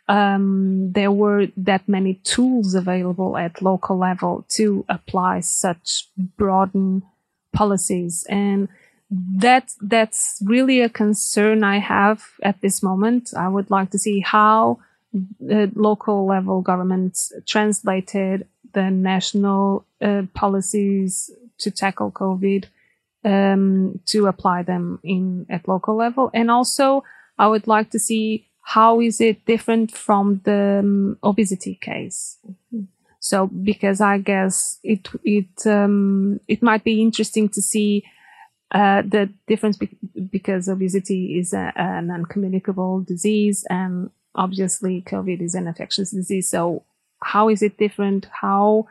um, 0.07 0.91
there 0.91 1.11
were 1.11 1.47
that 1.57 1.87
many 1.87 2.15
tools 2.23 2.75
available 2.75 3.37
at 3.37 3.61
local 3.61 3.97
level 3.97 4.45
to 4.49 4.85
apply 4.87 5.39
such 5.39 6.07
broaden 6.37 7.03
policies 7.53 8.25
and 8.29 8.67
that 9.09 9.71
that's 9.81 10.41
really 10.45 10.81
a 10.81 10.89
concern 10.89 11.63
I 11.63 11.79
have 11.79 12.23
at 12.41 12.61
this 12.61 12.81
moment. 12.81 13.33
I 13.37 13.47
would 13.47 13.69
like 13.69 13.91
to 13.91 13.99
see 13.99 14.19
how 14.19 14.79
the 15.39 15.71
local 15.75 16.25
level 16.25 16.61
governments 16.61 17.31
translated 17.45 18.47
the 18.73 18.89
national 18.89 19.85
uh, 20.01 20.23
policies 20.33 21.31
to 21.59 21.71
tackle 21.71 22.11
COVID 22.11 22.65
um, 23.23 23.99
to 24.07 24.27
apply 24.27 24.63
them 24.63 24.99
in 25.03 25.45
at 25.49 25.67
local 25.67 25.95
level, 25.95 26.29
and 26.33 26.51
also 26.51 27.03
I 27.37 27.47
would 27.47 27.67
like 27.67 27.91
to 27.91 27.99
see 27.99 28.47
how 28.67 28.99
is 28.99 29.21
it 29.21 29.45
different 29.45 29.91
from 29.91 30.41
the 30.43 30.79
um, 30.79 31.17
obesity 31.23 31.75
case? 31.75 32.39
Mm-hmm. 32.45 32.85
So, 33.19 33.45
because 33.47 34.01
I 34.01 34.17
guess 34.17 34.79
it 34.83 35.07
it 35.23 35.67
um, 35.67 36.39
it 36.47 36.63
might 36.63 36.83
be 36.83 37.01
interesting 37.01 37.47
to 37.49 37.61
see 37.61 38.03
uh, 38.71 39.03
the 39.03 39.29
difference 39.47 39.77
be- 39.77 39.97
because 40.31 40.67
obesity 40.67 41.37
is 41.39 41.53
a, 41.53 41.73
a 41.75 42.01
non-communicable 42.01 43.01
disease, 43.01 43.65
and 43.69 44.09
obviously 44.33 45.03
COVID 45.03 45.41
is 45.41 45.53
an 45.53 45.67
infectious 45.67 46.09
disease. 46.09 46.49
So, 46.49 46.83
how 47.21 47.49
is 47.49 47.61
it 47.61 47.77
different? 47.77 48.27
How 48.31 48.87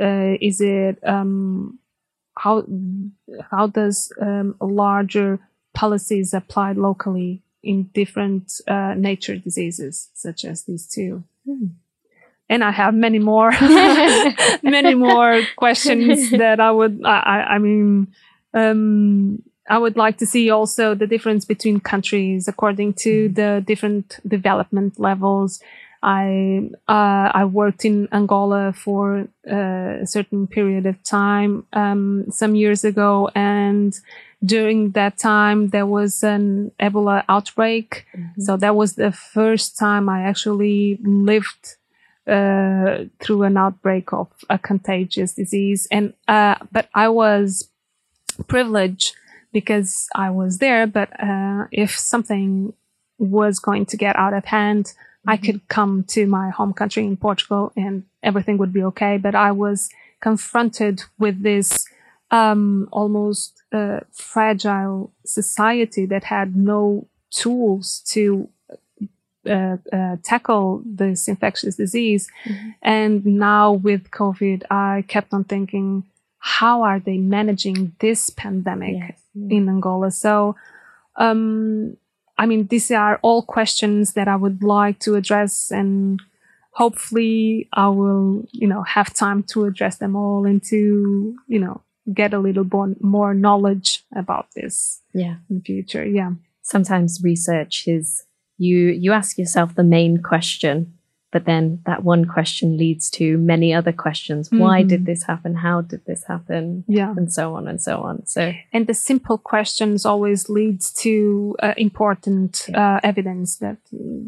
uh, 0.00 0.36
is 0.40 0.62
it? 0.62 1.06
Um, 1.06 1.78
how 2.38 2.64
how 3.50 3.66
does 3.66 4.10
um, 4.22 4.54
larger 4.60 5.38
policies 5.74 6.32
applied 6.32 6.78
locally 6.78 7.42
in 7.68 7.84
different 7.92 8.60
uh, 8.66 8.94
nature 8.96 9.36
diseases, 9.36 10.08
such 10.14 10.46
as 10.46 10.64
these 10.64 10.86
two. 10.86 11.22
Mm. 11.46 11.72
And 12.48 12.64
I 12.64 12.70
have 12.70 12.94
many 12.94 13.18
more, 13.18 13.50
many 14.62 14.94
more 14.94 15.42
questions 15.56 16.30
that 16.30 16.60
I 16.60 16.70
would, 16.70 17.02
I, 17.04 17.44
I 17.50 17.58
mean, 17.58 18.08
um, 18.54 19.42
I 19.68 19.76
would 19.76 19.98
like 19.98 20.16
to 20.18 20.26
see 20.26 20.48
also 20.48 20.94
the 20.94 21.06
difference 21.06 21.44
between 21.44 21.80
countries 21.80 22.48
according 22.48 22.94
to 23.04 23.28
mm. 23.28 23.34
the 23.34 23.62
different 23.66 24.18
development 24.26 24.98
levels. 24.98 25.60
I 26.02 26.70
uh, 26.86 27.30
I 27.34 27.44
worked 27.44 27.84
in 27.84 28.08
Angola 28.12 28.72
for 28.72 29.28
uh, 29.50 30.02
a 30.02 30.06
certain 30.06 30.46
period 30.46 30.86
of 30.86 31.02
time 31.02 31.66
um, 31.72 32.26
some 32.30 32.54
years 32.54 32.84
ago, 32.84 33.30
and 33.34 33.98
during 34.44 34.92
that 34.92 35.18
time 35.18 35.70
there 35.70 35.86
was 35.86 36.22
an 36.22 36.70
Ebola 36.80 37.24
outbreak. 37.28 38.06
Mm-hmm. 38.16 38.42
So 38.42 38.56
that 38.56 38.76
was 38.76 38.94
the 38.94 39.12
first 39.12 39.78
time 39.78 40.08
I 40.08 40.22
actually 40.22 40.98
lived 41.02 41.76
uh, 42.26 43.04
through 43.20 43.42
an 43.42 43.56
outbreak 43.56 44.12
of 44.12 44.28
a 44.48 44.58
contagious 44.58 45.34
disease. 45.34 45.88
And 45.90 46.14
uh, 46.28 46.56
but 46.70 46.88
I 46.94 47.08
was 47.08 47.68
privileged 48.46 49.14
because 49.52 50.08
I 50.14 50.30
was 50.30 50.58
there. 50.58 50.86
But 50.86 51.08
uh, 51.20 51.66
if 51.72 51.98
something 51.98 52.72
was 53.18 53.58
going 53.58 53.86
to 53.86 53.96
get 53.96 54.16
out 54.16 54.32
of 54.32 54.44
hand. 54.44 54.92
I 55.28 55.36
could 55.36 55.60
come 55.68 56.04
to 56.14 56.26
my 56.26 56.48
home 56.48 56.72
country 56.72 57.04
in 57.04 57.16
Portugal 57.18 57.70
and 57.76 58.04
everything 58.22 58.56
would 58.58 58.72
be 58.72 58.82
okay. 58.84 59.18
But 59.18 59.34
I 59.34 59.52
was 59.52 59.90
confronted 60.20 61.02
with 61.18 61.42
this 61.42 61.86
um, 62.30 62.88
almost 62.92 63.62
uh, 63.70 64.00
fragile 64.10 65.12
society 65.24 66.06
that 66.06 66.24
had 66.24 66.56
no 66.56 67.06
tools 67.30 68.02
to 68.08 68.48
uh, 69.46 69.76
uh, 69.92 70.16
tackle 70.22 70.82
this 70.84 71.28
infectious 71.28 71.76
disease. 71.76 72.28
Mm-hmm. 72.46 72.70
And 72.80 73.26
now 73.26 73.72
with 73.72 74.10
COVID, 74.10 74.62
I 74.70 75.04
kept 75.08 75.34
on 75.34 75.44
thinking, 75.44 76.04
how 76.38 76.82
are 76.82 77.00
they 77.00 77.18
managing 77.18 77.94
this 78.00 78.30
pandemic 78.30 78.96
yes. 78.96 79.20
in 79.34 79.68
Angola? 79.68 80.10
So, 80.10 80.56
um, 81.16 81.96
I 82.38 82.46
mean, 82.46 82.68
these 82.68 82.90
are 82.90 83.18
all 83.22 83.42
questions 83.42 84.14
that 84.14 84.28
I 84.28 84.36
would 84.36 84.62
like 84.62 85.00
to 85.00 85.16
address 85.16 85.70
and 85.70 86.20
hopefully 86.72 87.68
I 87.72 87.88
will, 87.88 88.44
you 88.52 88.68
know, 88.68 88.82
have 88.84 89.12
time 89.12 89.42
to 89.50 89.64
address 89.64 89.98
them 89.98 90.14
all 90.14 90.46
and 90.46 90.62
to, 90.64 91.36
you 91.48 91.58
know, 91.58 91.82
get 92.14 92.32
a 92.32 92.38
little 92.38 92.64
more 93.00 93.34
knowledge 93.34 94.04
about 94.16 94.46
this 94.54 95.02
yeah. 95.12 95.36
in 95.50 95.58
the 95.58 95.60
future. 95.60 96.06
Yeah. 96.06 96.32
Sometimes 96.62 97.20
research 97.22 97.84
is 97.86 98.24
you 98.58 98.88
you 98.88 99.12
ask 99.12 99.38
yourself 99.38 99.74
the 99.74 99.84
main 99.84 100.22
question 100.22 100.97
but 101.30 101.44
then 101.44 101.80
that 101.84 102.02
one 102.02 102.24
question 102.24 102.76
leads 102.76 103.10
to 103.10 103.36
many 103.38 103.74
other 103.74 103.92
questions 103.92 104.48
mm-hmm. 104.48 104.60
why 104.60 104.82
did 104.82 105.06
this 105.06 105.22
happen 105.24 105.54
how 105.54 105.80
did 105.80 106.04
this 106.06 106.24
happen 106.24 106.84
yeah 106.88 107.14
and 107.16 107.32
so 107.32 107.54
on 107.54 107.68
and 107.68 107.80
so 107.80 108.00
on 108.00 108.24
so 108.26 108.52
and 108.72 108.86
the 108.86 108.94
simple 108.94 109.38
questions 109.38 110.06
always 110.06 110.48
leads 110.48 110.92
to 110.92 111.56
uh, 111.62 111.74
important 111.76 112.66
yeah. 112.68 112.96
uh, 112.96 113.00
evidence 113.02 113.56
that 113.56 113.78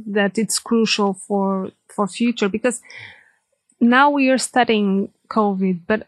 that 0.07 0.38
it's 0.38 0.59
crucial 0.59 1.14
for 1.14 1.71
for 1.88 2.07
future 2.07 2.49
because 2.49 2.80
now 3.80 4.11
we 4.11 4.28
are 4.28 4.38
studying 4.38 5.11
covid 5.28 5.80
but 5.87 6.07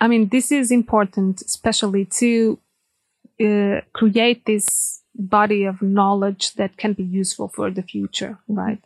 I 0.00 0.08
mean, 0.08 0.28
this 0.28 0.52
is 0.52 0.70
important, 0.70 1.42
especially 1.42 2.04
to 2.20 2.58
uh, 3.40 3.80
create 3.92 4.44
this 4.44 5.02
body 5.14 5.64
of 5.64 5.80
knowledge 5.80 6.54
that 6.54 6.76
can 6.76 6.92
be 6.92 7.02
useful 7.02 7.48
for 7.48 7.70
the 7.70 7.82
future, 7.82 8.38
mm-hmm. 8.42 8.58
right? 8.58 8.84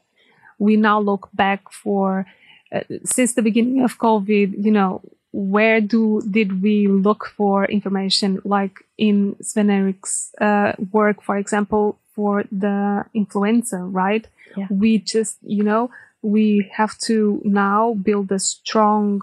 We 0.60 0.76
now 0.76 1.00
look 1.00 1.28
back 1.34 1.72
for 1.72 2.26
uh, 2.72 2.82
since 3.04 3.34
the 3.34 3.42
beginning 3.42 3.82
of 3.82 3.98
COVID, 3.98 4.64
you 4.64 4.70
know, 4.70 5.02
where 5.32 5.80
do 5.80 6.20
did 6.30 6.62
we 6.62 6.86
look 6.86 7.32
for 7.36 7.64
information 7.64 8.40
like 8.44 8.76
in 8.98 9.36
Svenn-Erik's 9.42 10.32
uh, 10.40 10.72
work, 10.92 11.22
for 11.22 11.36
example, 11.36 11.98
for 12.14 12.44
the 12.52 13.04
influenza, 13.14 13.78
right? 13.78 14.26
Yeah. 14.56 14.66
We 14.70 14.98
just, 14.98 15.38
you 15.42 15.64
know, 15.64 15.90
we 16.22 16.70
have 16.74 16.98
to 16.98 17.40
now 17.44 17.94
build 17.94 18.30
a 18.30 18.38
strong 18.38 19.22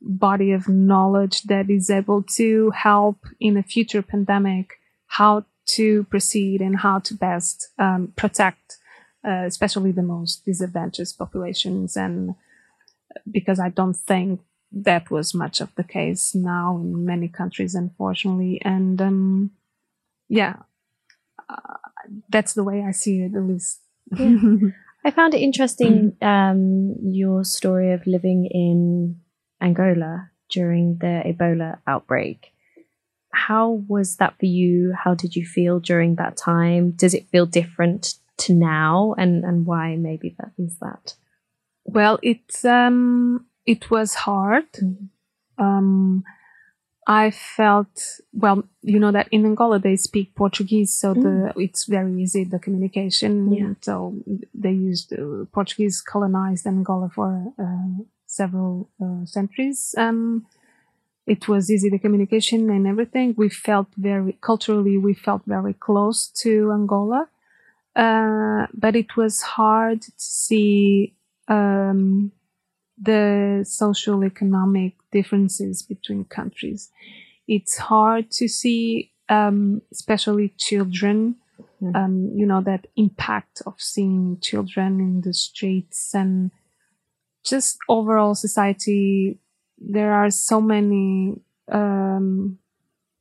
body 0.00 0.52
of 0.52 0.68
knowledge 0.68 1.42
that 1.44 1.68
is 1.68 1.90
able 1.90 2.22
to 2.22 2.70
help 2.70 3.18
in 3.40 3.56
a 3.56 3.62
future 3.62 4.02
pandemic 4.02 4.78
how 5.06 5.44
to 5.66 6.04
proceed 6.04 6.60
and 6.60 6.78
how 6.78 7.00
to 7.00 7.14
best 7.14 7.68
um, 7.78 8.12
protect 8.16 8.77
uh, 9.28 9.44
especially 9.46 9.92
the 9.92 10.02
most 10.02 10.44
disadvantaged 10.46 11.18
populations. 11.18 11.96
And 11.96 12.34
because 13.30 13.60
I 13.60 13.68
don't 13.68 13.96
think 13.96 14.40
that 14.72 15.10
was 15.10 15.34
much 15.34 15.60
of 15.60 15.74
the 15.74 15.84
case 15.84 16.34
now 16.34 16.78
in 16.80 17.04
many 17.04 17.28
countries, 17.28 17.74
unfortunately. 17.74 18.60
And 18.64 19.00
um, 19.02 19.50
yeah, 20.28 20.56
uh, 21.48 21.76
that's 22.30 22.54
the 22.54 22.64
way 22.64 22.84
I 22.86 22.92
see 22.92 23.20
it, 23.20 23.34
at 23.34 23.42
least. 23.42 23.80
Yeah. 24.16 24.36
I 25.04 25.10
found 25.10 25.34
it 25.34 25.42
interesting 25.42 26.16
um, 26.22 26.96
your 27.02 27.44
story 27.44 27.92
of 27.92 28.06
living 28.06 28.48
in 28.50 29.20
Angola 29.60 30.30
during 30.50 30.98
the 30.98 31.22
Ebola 31.24 31.78
outbreak. 31.86 32.52
How 33.32 33.84
was 33.88 34.16
that 34.16 34.38
for 34.38 34.46
you? 34.46 34.94
How 35.04 35.14
did 35.14 35.36
you 35.36 35.46
feel 35.46 35.80
during 35.80 36.16
that 36.16 36.36
time? 36.36 36.92
Does 36.92 37.14
it 37.14 37.28
feel 37.28 37.46
different 37.46 38.14
to 38.38 38.54
now, 38.54 39.14
and 39.18 39.44
and 39.44 39.66
why 39.66 39.96
maybe 39.96 40.34
that 40.38 40.52
is 40.58 40.78
that? 40.78 41.14
Well, 41.84 42.18
it's 42.22 42.64
um, 42.64 43.46
it 43.66 43.90
was 43.90 44.14
hard. 44.14 44.70
Mm-hmm. 44.72 45.64
Um, 45.64 46.24
I 47.08 47.30
felt 47.30 48.20
well, 48.34 48.64
you 48.82 49.00
know 49.00 49.12
that 49.12 49.28
in 49.30 49.46
Angola 49.46 49.78
they 49.78 49.96
speak 49.96 50.34
Portuguese, 50.34 50.92
so 50.92 51.14
mm. 51.14 51.22
the 51.22 51.60
it's 51.60 51.86
very 51.86 52.12
easy 52.22 52.44
the 52.44 52.58
communication. 52.58 53.52
Yeah. 53.52 53.74
So 53.80 54.14
they 54.52 54.72
used 54.72 55.14
uh, 55.14 55.46
Portuguese 55.50 56.02
colonized 56.02 56.66
Angola 56.66 57.08
for 57.08 57.52
uh, 57.58 58.04
several 58.26 58.90
uh, 59.02 59.24
centuries. 59.24 59.94
Um, 59.96 60.46
it 61.26 61.48
was 61.48 61.70
easy 61.70 61.88
the 61.88 61.98
communication 61.98 62.70
and 62.70 62.86
everything. 62.86 63.34
We 63.36 63.48
felt 63.48 63.88
very 63.96 64.36
culturally 64.42 64.98
we 64.98 65.14
felt 65.14 65.42
very 65.46 65.72
close 65.72 66.28
to 66.42 66.72
Angola, 66.72 67.28
uh, 67.96 68.66
but 68.74 68.96
it 68.96 69.16
was 69.16 69.42
hard 69.42 70.02
to 70.02 70.12
see 70.16 71.14
um, 71.48 72.32
the 73.00 73.64
social 73.66 74.24
economic 74.24 74.94
differences 75.12 75.82
between 75.82 76.24
countries. 76.24 76.90
It's 77.46 77.78
hard 77.78 78.30
to 78.32 78.48
see, 78.48 79.12
um, 79.28 79.82
especially 79.92 80.54
children, 80.58 81.36
mm-hmm. 81.82 81.96
um, 81.96 82.32
you 82.36 82.46
know, 82.46 82.60
that 82.62 82.86
impact 82.96 83.62
of 83.66 83.74
seeing 83.78 84.38
children 84.40 85.00
in 85.00 85.22
the 85.22 85.32
streets 85.32 86.14
and 86.14 86.50
just 87.44 87.78
overall 87.88 88.34
society. 88.34 89.38
There 89.78 90.12
are 90.12 90.30
so 90.30 90.60
many 90.60 91.40
um, 91.70 92.58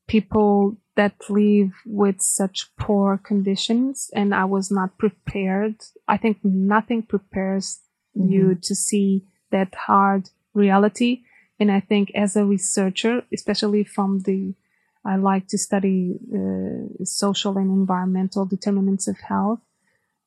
people 0.07 0.77
that 0.97 1.29
live 1.29 1.71
with 1.85 2.21
such 2.21 2.75
poor 2.77 3.17
conditions, 3.17 4.09
and 4.13 4.35
I 4.35 4.45
was 4.45 4.69
not 4.69 4.97
prepared. 4.97 5.75
I 6.07 6.17
think 6.17 6.39
nothing 6.43 7.03
prepares 7.03 7.79
mm-hmm. 8.17 8.29
you 8.31 8.55
to 8.63 8.75
see 8.75 9.23
that 9.51 9.73
hard 9.73 10.29
reality. 10.53 11.21
And 11.59 11.71
I 11.71 11.79
think 11.79 12.11
as 12.13 12.35
a 12.35 12.45
researcher, 12.45 13.23
especially 13.33 13.83
from 13.83 14.19
the, 14.21 14.53
I 15.05 15.15
like 15.15 15.47
to 15.47 15.57
study 15.57 16.19
uh, 16.33 17.03
social 17.03 17.57
and 17.57 17.71
environmental 17.71 18.45
determinants 18.45 19.07
of 19.07 19.17
health. 19.19 19.61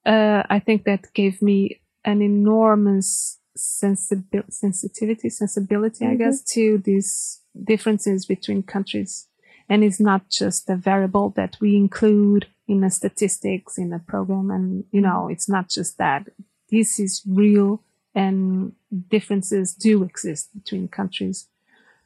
Uh, 0.07 0.43
I 0.49 0.61
think 0.61 0.85
that 0.85 1.13
gave 1.13 1.43
me 1.43 1.81
an 2.05 2.23
enormous 2.23 3.39
sensibil- 3.59 4.51
sensitivity, 4.51 5.29
sensibility, 5.31 6.05
mm-hmm. 6.05 6.15
I 6.15 6.17
guess, 6.17 6.43
to 6.55 6.79
these 6.79 7.41
differences 7.65 8.25
between 8.25 8.63
countries. 8.63 9.27
And 9.71 9.85
it's 9.85 10.01
not 10.01 10.29
just 10.29 10.69
a 10.69 10.75
variable 10.75 11.31
that 11.37 11.57
we 11.61 11.77
include 11.77 12.49
in 12.67 12.81
the 12.81 12.91
statistics 12.91 13.79
in 13.79 13.91
the 13.91 14.01
program. 14.01 14.51
And, 14.51 14.85
you 14.91 15.01
know, 15.01 15.29
it's 15.29 15.49
not 15.49 15.69
just 15.69 15.97
that. 15.99 16.29
This 16.71 16.99
is 16.99 17.23
real 17.27 17.81
and 18.13 18.73
differences 19.09 19.73
do 19.73 20.03
exist 20.03 20.51
between 20.55 20.89
countries. 20.89 21.47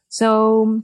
So, 0.09 0.83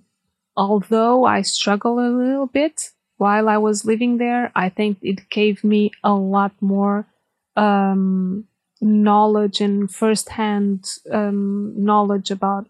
although 0.57 1.25
I 1.25 1.43
struggle 1.43 1.99
a 1.99 2.09
little 2.09 2.47
bit 2.47 2.91
while 3.19 3.51
I 3.51 3.59
was 3.59 3.85
living 3.85 4.17
there, 4.17 4.51
I 4.55 4.71
think 4.71 4.99
it 5.03 5.29
gave 5.29 5.63
me 5.63 5.91
a 6.03 6.15
lot 6.15 6.53
more 6.63 7.07
um, 7.57 8.45
knowledge 8.81 9.61
and 9.61 9.91
firsthand 9.91 10.91
um, 11.13 11.75
knowledge 11.77 12.31
about 12.31 12.67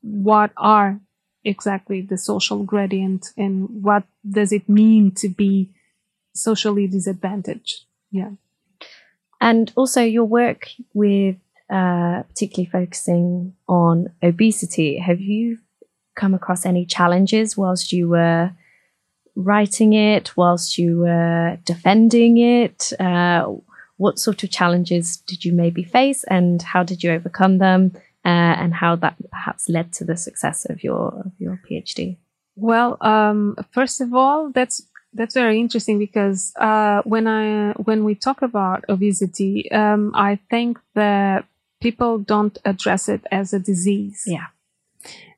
what 0.00 0.50
are 0.56 1.00
exactly 1.44 2.00
the 2.00 2.18
social 2.18 2.62
gradient 2.62 3.30
and 3.36 3.68
what 3.82 4.04
does 4.28 4.52
it 4.52 4.68
mean 4.68 5.10
to 5.12 5.28
be 5.28 5.70
socially 6.34 6.86
disadvantaged. 6.86 7.84
Yeah. 8.10 8.30
And 9.40 9.72
also 9.76 10.02
your 10.02 10.24
work 10.24 10.68
with 10.94 11.36
uh, 11.70 12.22
particularly 12.24 12.70
focusing 12.70 13.54
on 13.68 14.12
obesity. 14.22 14.98
Have 14.98 15.20
you 15.20 15.58
come 16.14 16.34
across 16.34 16.66
any 16.66 16.84
challenges 16.84 17.56
whilst 17.56 17.92
you 17.92 18.08
were 18.08 18.52
writing 19.34 19.94
it, 19.94 20.36
whilst 20.36 20.78
you 20.78 20.98
were 20.98 21.58
defending 21.64 22.38
it? 22.38 22.92
Uh, 23.00 23.54
what 23.96 24.18
sort 24.18 24.42
of 24.42 24.50
challenges 24.50 25.16
did 25.16 25.44
you 25.44 25.52
maybe 25.52 25.82
face, 25.82 26.24
and 26.24 26.60
how 26.60 26.82
did 26.82 27.02
you 27.02 27.10
overcome 27.10 27.58
them? 27.58 27.92
Uh, 28.24 28.54
and 28.62 28.72
how 28.72 28.94
that 28.94 29.16
perhaps 29.30 29.68
led 29.68 29.92
to 29.92 30.04
the 30.04 30.16
success 30.16 30.64
of 30.64 30.84
your 30.84 31.08
of 31.26 31.32
your 31.38 31.60
PhD. 31.68 32.18
Well, 32.54 32.96
um, 33.00 33.56
first 33.72 34.00
of 34.00 34.14
all, 34.14 34.50
that's 34.50 34.86
that's 35.12 35.34
very 35.34 35.58
interesting 35.58 35.98
because 35.98 36.52
uh, 36.56 37.02
when 37.04 37.26
I 37.26 37.72
when 37.72 38.04
we 38.04 38.14
talk 38.14 38.42
about 38.42 38.84
obesity, 38.88 39.70
um, 39.72 40.12
I 40.14 40.38
think 40.50 40.78
that 40.94 41.46
people 41.80 42.18
don't 42.18 42.56
address 42.64 43.08
it 43.08 43.26
as 43.30 43.52
a 43.52 43.58
disease. 43.58 44.22
Yeah. 44.26 44.46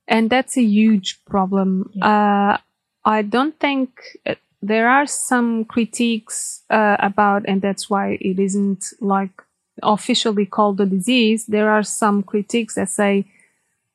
And 0.06 0.28
that's 0.28 0.56
a 0.56 0.62
huge 0.62 1.24
problem. 1.24 1.90
Yeah. 1.94 2.06
Uh, 2.06 2.58
I 3.04 3.22
don't 3.22 3.58
think 3.58 3.90
uh, 4.26 4.34
there 4.62 4.88
are 4.88 5.06
some 5.06 5.64
critiques 5.64 6.62
uh, 6.70 6.96
about, 6.98 7.44
and 7.46 7.60
that's 7.62 7.88
why 7.90 8.18
it 8.20 8.38
isn't 8.38 8.84
like 9.00 9.42
officially 9.82 10.46
called 10.46 10.80
a 10.80 10.86
disease. 10.86 11.46
There 11.46 11.70
are 11.70 11.82
some 11.82 12.22
critiques 12.22 12.74
that 12.74 12.90
say 12.90 13.26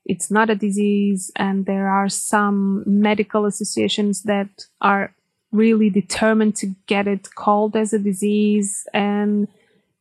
it's 0.05 0.31
not 0.31 0.49
a 0.49 0.55
disease, 0.55 1.31
and 1.35 1.65
there 1.65 1.87
are 1.87 2.09
some 2.09 2.83
medical 2.85 3.45
associations 3.45 4.23
that 4.23 4.49
are 4.81 5.13
really 5.51 5.89
determined 5.89 6.55
to 6.55 6.75
get 6.87 7.07
it 7.07 7.35
called 7.35 7.75
as 7.75 7.93
a 7.93 7.99
disease 7.99 8.87
and 8.93 9.47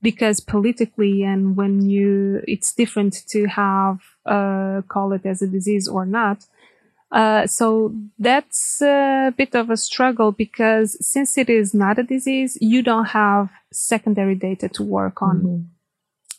because 0.02 0.40
politically 0.40 1.22
and 1.22 1.56
when 1.56 1.88
you 1.88 2.42
it's 2.46 2.74
different 2.74 3.26
to 3.26 3.46
have 3.46 3.98
uh, 4.26 4.82
call 4.88 5.12
it 5.12 5.24
as 5.24 5.40
a 5.42 5.46
disease 5.46 5.88
or 5.88 6.04
not 6.04 6.44
uh, 7.10 7.46
so 7.46 7.94
that's 8.18 8.82
a 8.82 9.32
bit 9.36 9.54
of 9.54 9.70
a 9.70 9.76
struggle 9.76 10.32
because 10.32 10.96
since 11.06 11.38
it 11.38 11.48
is 11.48 11.74
not 11.74 11.98
a 11.98 12.02
disease 12.02 12.58
you 12.60 12.82
don't 12.82 13.06
have 13.06 13.50
secondary 13.72 14.34
data 14.34 14.68
to 14.68 14.82
work 14.82 15.22
on 15.22 15.40
mm-hmm. 15.40 15.62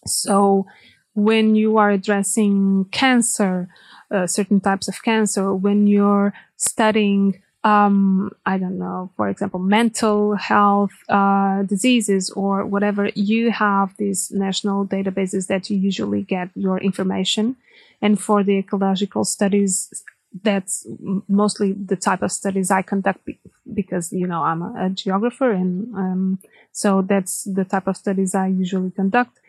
so 0.05 0.65
when 1.13 1.55
you 1.55 1.77
are 1.77 1.91
addressing 1.91 2.85
cancer 2.91 3.67
uh, 4.11 4.25
certain 4.25 4.59
types 4.59 4.87
of 4.87 5.01
cancer 5.03 5.53
when 5.53 5.87
you're 5.87 6.33
studying 6.57 7.41
um, 7.63 8.31
I 8.45 8.57
don't 8.57 8.77
know, 8.77 9.11
for 9.17 9.27
example, 9.27 9.59
mental 9.59 10.35
health 10.35 10.91
uh, 11.09 11.63
diseases 11.63 12.29
or 12.29 12.65
whatever, 12.65 13.09
you 13.15 13.51
have 13.51 13.95
these 13.97 14.31
national 14.31 14.85
databases 14.85 15.47
that 15.47 15.69
you 15.69 15.77
usually 15.77 16.21
get 16.21 16.49
your 16.55 16.77
information. 16.79 17.57
And 18.01 18.19
for 18.19 18.43
the 18.43 18.57
ecological 18.57 19.25
studies, 19.25 20.03
that's 20.43 20.85
mostly 21.27 21.73
the 21.73 21.95
type 21.95 22.21
of 22.21 22.31
studies 22.31 22.71
I 22.71 22.81
conduct 22.81 23.27
because, 23.73 24.11
you 24.13 24.27
know, 24.27 24.43
I'm 24.43 24.61
a, 24.61 24.85
a 24.85 24.89
geographer. 24.89 25.51
And 25.51 25.93
um, 25.95 26.39
so 26.71 27.01
that's 27.01 27.43
the 27.43 27.65
type 27.65 27.87
of 27.87 27.97
studies 27.97 28.35
I 28.35 28.47
usually 28.47 28.91
conduct. 28.91 29.39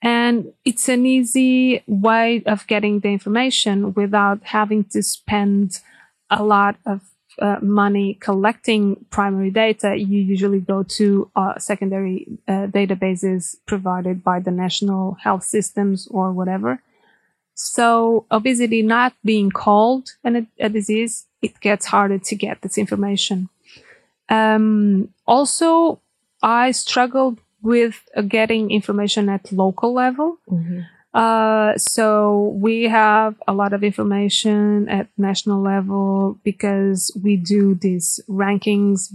And 0.00 0.52
it's 0.64 0.88
an 0.88 1.06
easy 1.06 1.82
way 1.88 2.42
of 2.46 2.66
getting 2.68 3.00
the 3.00 3.08
information 3.08 3.94
without 3.94 4.44
having 4.44 4.84
to 4.92 5.02
spend 5.02 5.80
a 6.30 6.44
lot 6.44 6.76
of 6.86 7.00
uh, 7.40 7.56
money 7.62 8.14
collecting 8.14 9.04
primary 9.10 9.50
data, 9.50 9.96
you 9.96 10.20
usually 10.20 10.60
go 10.60 10.82
to 10.82 11.30
uh, 11.36 11.58
secondary 11.58 12.26
uh, 12.48 12.66
databases 12.66 13.56
provided 13.66 14.24
by 14.24 14.40
the 14.40 14.50
national 14.50 15.16
health 15.22 15.44
systems 15.44 16.08
or 16.10 16.32
whatever. 16.32 16.82
So 17.58 18.24
obesity 18.30 18.82
not 18.82 19.14
being 19.24 19.50
called 19.50 20.10
an, 20.22 20.46
a 20.60 20.68
disease, 20.68 21.26
it 21.42 21.60
gets 21.60 21.86
harder 21.86 22.18
to 22.18 22.36
get 22.36 22.62
this 22.62 22.78
information. 22.78 23.48
Um, 24.28 25.12
also, 25.26 26.00
I 26.40 26.70
struggled 26.70 27.40
with 27.60 28.00
uh, 28.16 28.22
getting 28.22 28.70
information 28.70 29.28
at 29.28 29.50
local 29.50 29.92
level. 29.92 30.38
Mm-hmm. 30.48 30.82
Uh, 31.12 31.76
so 31.76 32.54
we 32.54 32.84
have 32.84 33.34
a 33.48 33.52
lot 33.52 33.72
of 33.72 33.82
information 33.82 34.88
at 34.88 35.08
national 35.16 35.60
level 35.60 36.38
because 36.44 37.10
we 37.20 37.36
do 37.36 37.74
these 37.74 38.20
rankings 38.28 39.08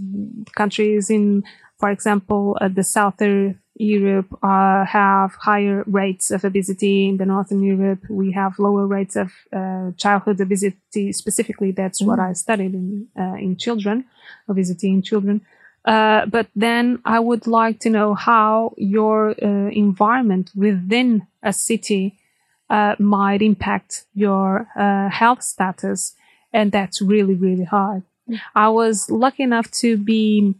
countries 0.54 1.08
in, 1.08 1.44
for 1.78 1.90
example, 1.90 2.58
uh, 2.60 2.68
the 2.68 2.84
southern 2.84 3.58
Europe 3.76 4.38
uh, 4.42 4.84
have 4.84 5.34
higher 5.34 5.82
rates 5.86 6.30
of 6.30 6.44
obesity. 6.44 7.08
In 7.08 7.16
the 7.16 7.26
Northern 7.26 7.62
Europe, 7.62 8.08
we 8.08 8.30
have 8.32 8.58
lower 8.58 8.86
rates 8.86 9.16
of 9.16 9.32
uh, 9.52 9.90
childhood 9.96 10.40
obesity. 10.40 11.12
Specifically, 11.12 11.72
that's 11.72 12.00
mm. 12.00 12.06
what 12.06 12.20
I 12.20 12.34
studied 12.34 12.74
in 12.74 13.08
uh, 13.18 13.34
in 13.34 13.56
children, 13.56 14.04
obesity 14.48 14.88
in 14.88 15.02
children. 15.02 15.40
Uh, 15.84 16.24
but 16.26 16.46
then 16.54 17.00
I 17.04 17.18
would 17.18 17.46
like 17.46 17.80
to 17.80 17.90
know 17.90 18.14
how 18.14 18.74
your 18.78 19.30
uh, 19.30 19.68
environment 19.70 20.50
within 20.54 21.26
a 21.42 21.52
city 21.52 22.18
uh, 22.70 22.94
might 22.98 23.42
impact 23.42 24.04
your 24.14 24.68
health 25.10 25.42
status, 25.42 26.14
and 26.52 26.70
that's 26.70 27.02
really 27.02 27.34
really 27.34 27.64
hard. 27.64 28.04
Mm. 28.30 28.38
I 28.54 28.68
was 28.68 29.10
lucky 29.10 29.42
enough 29.42 29.70
to 29.82 29.96
be 29.96 30.54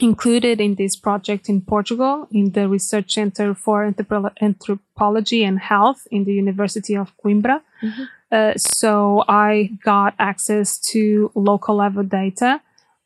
included 0.00 0.60
in 0.60 0.76
this 0.76 0.96
project 0.96 1.48
in 1.48 1.60
Portugal 1.60 2.28
in 2.30 2.52
the 2.52 2.68
Research 2.68 3.14
Center 3.14 3.54
for 3.54 3.92
Anthropology 4.40 5.44
and 5.44 5.58
Health 5.58 6.06
in 6.10 6.24
the 6.24 6.32
University 6.32 6.96
of 6.96 7.12
Coimbra. 7.18 7.60
Mm-hmm. 7.82 8.02
Uh, 8.30 8.52
so 8.56 9.24
I 9.28 9.70
got 9.82 10.14
access 10.18 10.78
to 10.92 11.30
local 11.34 11.76
level 11.76 12.02
data 12.02 12.60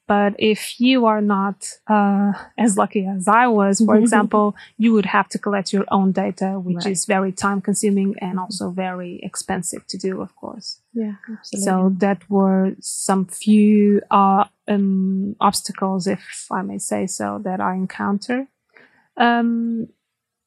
but 0.09 0.35
if 0.39 0.81
you 0.81 1.07
are 1.07 1.21
not 1.21 1.69
uh, 1.89 2.33
as 2.59 2.77
lucky 2.77 3.07
as 3.07 3.29
I 3.29 3.47
was, 3.47 3.81
for 3.81 3.97
example, 4.03 4.55
you 4.77 4.93
would 4.93 5.07
have 5.07 5.29
to 5.31 5.39
collect 5.39 5.73
your 5.73 5.85
own 5.91 6.13
data, 6.13 6.59
which 6.59 6.85
right. 6.85 6.93
is 6.93 7.05
very 7.07 7.33
time 7.33 7.61
consuming 7.61 8.15
and 8.21 8.39
also 8.39 8.71
very 8.71 9.21
expensive 9.23 9.87
to 9.89 9.99
do, 9.99 10.21
of 10.21 10.35
course. 10.37 10.81
Yeah, 10.93 11.15
absolutely. 11.31 11.65
So 11.65 11.95
that 11.99 12.29
were 12.29 12.73
some 12.81 13.27
few 13.27 14.03
uh, 14.11 14.45
um, 14.69 15.37
obstacles, 15.41 16.07
if 16.07 16.47
I 16.51 16.63
may 16.63 16.79
say 16.79 17.07
so, 17.07 17.41
that 17.45 17.61
I 17.61 17.75
encounter. 17.75 18.49
Um, 19.17 19.89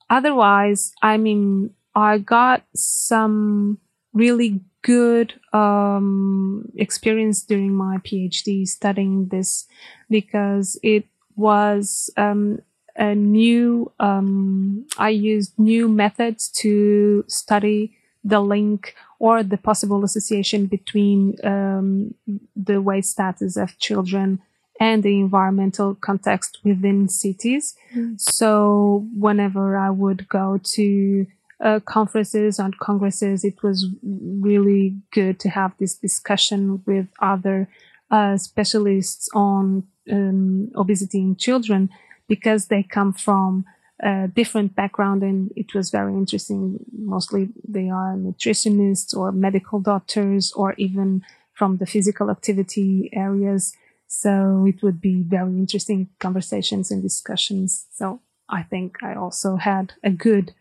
otherwise, 0.10 0.94
I 1.02 1.18
mean, 1.18 1.72
I 1.96 2.18
got 2.18 2.64
some 2.76 3.80
really 4.14 4.62
good 4.86 5.34
um, 5.52 6.72
experience 6.76 7.42
during 7.42 7.74
my 7.74 7.98
PhD 7.98 8.68
studying 8.68 9.30
this 9.30 9.66
because 10.12 10.78
it 10.84 11.06
was 11.36 12.12
um, 12.18 12.62
a 12.96 13.16
new, 13.16 13.92
um, 14.00 14.86
I 15.00 15.10
used 15.10 15.58
new 15.58 15.88
methods 15.88 16.50
to 16.62 17.26
study 17.28 17.98
the 18.24 18.42
link 18.42 18.94
or 19.18 19.42
the 19.42 19.58
possible 19.58 20.04
association 20.04 20.68
between 20.68 21.36
um, 21.44 22.14
the 22.56 22.80
weight 22.80 23.06
status 23.06 23.58
of 23.58 23.80
children 23.80 24.40
and 24.80 25.02
the 25.02 25.20
environmental 25.20 25.96
context 25.96 26.60
within 26.64 27.10
cities. 27.10 27.76
Mm. 27.96 28.22
So 28.22 29.08
whenever 29.18 29.78
I 29.78 29.90
would 29.90 30.30
go 30.30 30.60
to 30.76 31.26
uh, 31.64 31.80
conferences 31.86 32.60
and 32.60 32.78
congresses, 32.80 33.44
it 33.44 33.64
was 33.64 33.88
really 34.04 34.98
good 35.12 35.40
to 35.40 35.50
have 35.50 35.74
this 35.80 35.96
discussion 35.96 36.84
with 36.86 37.08
other 37.22 37.70
uh, 38.12 38.38
specialists 38.38 39.30
on 39.34 39.84
um, 40.12 40.70
obesity 40.76 41.20
in 41.20 41.36
children 41.36 41.90
because 42.28 42.68
they 42.68 42.84
come 42.84 43.14
from 43.14 43.66
a 44.02 44.28
different 44.28 44.76
background 44.76 45.24
and 45.24 45.52
it 45.56 45.74
was 45.74 45.90
very 45.90 46.14
interesting. 46.14 46.80
Mostly 46.92 47.50
they 47.68 47.90
are 47.90 48.16
nutritionists 48.16 49.16
or 49.16 49.32
medical 49.32 49.80
doctors 49.80 50.52
or 50.54 50.74
even 50.78 51.24
from 51.54 51.78
the 51.78 51.86
physical 51.86 52.30
activity 52.30 53.10
areas. 53.14 53.74
So 54.08 54.66
it 54.68 54.84
would 54.84 55.00
be 55.00 55.22
very 55.22 55.58
interesting 55.58 56.10
conversations 56.20 56.92
and 56.92 57.02
discussions. 57.02 57.88
So 57.94 58.22
I 58.50 58.64
think 58.64 58.98
I 59.02 59.16
also 59.16 59.56
had 59.56 59.94
a 60.04 60.10
good 60.10 60.54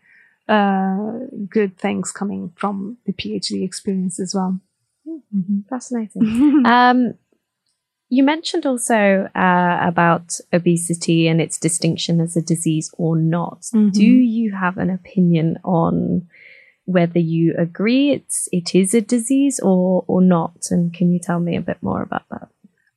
uh, 0.47 1.11
good 1.49 1.77
things 1.77 2.11
coming 2.11 2.51
from 2.55 2.97
the 3.05 3.13
PhD 3.13 3.63
experience 3.63 4.19
as 4.19 4.35
well. 4.35 4.59
Mm-hmm. 5.07 5.61
Fascinating. 5.69 6.63
um, 6.65 7.13
you 8.09 8.23
mentioned 8.23 8.65
also 8.65 9.27
uh, 9.35 9.79
about 9.81 10.39
obesity 10.53 11.27
and 11.27 11.41
its 11.41 11.57
distinction 11.57 12.21
as 12.21 12.37
a 12.37 12.41
disease 12.41 12.93
or 12.97 13.17
not. 13.17 13.61
Mm-hmm. 13.73 13.89
Do 13.89 14.05
you 14.05 14.53
have 14.53 14.77
an 14.77 14.89
opinion 14.89 15.57
on 15.63 16.27
whether 16.85 17.17
you 17.17 17.55
agree 17.57 18.11
it's 18.11 18.47
it 18.51 18.75
is 18.75 18.93
a 18.93 19.01
disease 19.01 19.59
or 19.59 20.05
or 20.07 20.21
not? 20.21 20.67
And 20.69 20.93
can 20.93 21.11
you 21.11 21.19
tell 21.19 21.39
me 21.39 21.57
a 21.57 21.61
bit 21.61 21.81
more 21.81 22.03
about 22.03 22.29
that? 22.29 22.49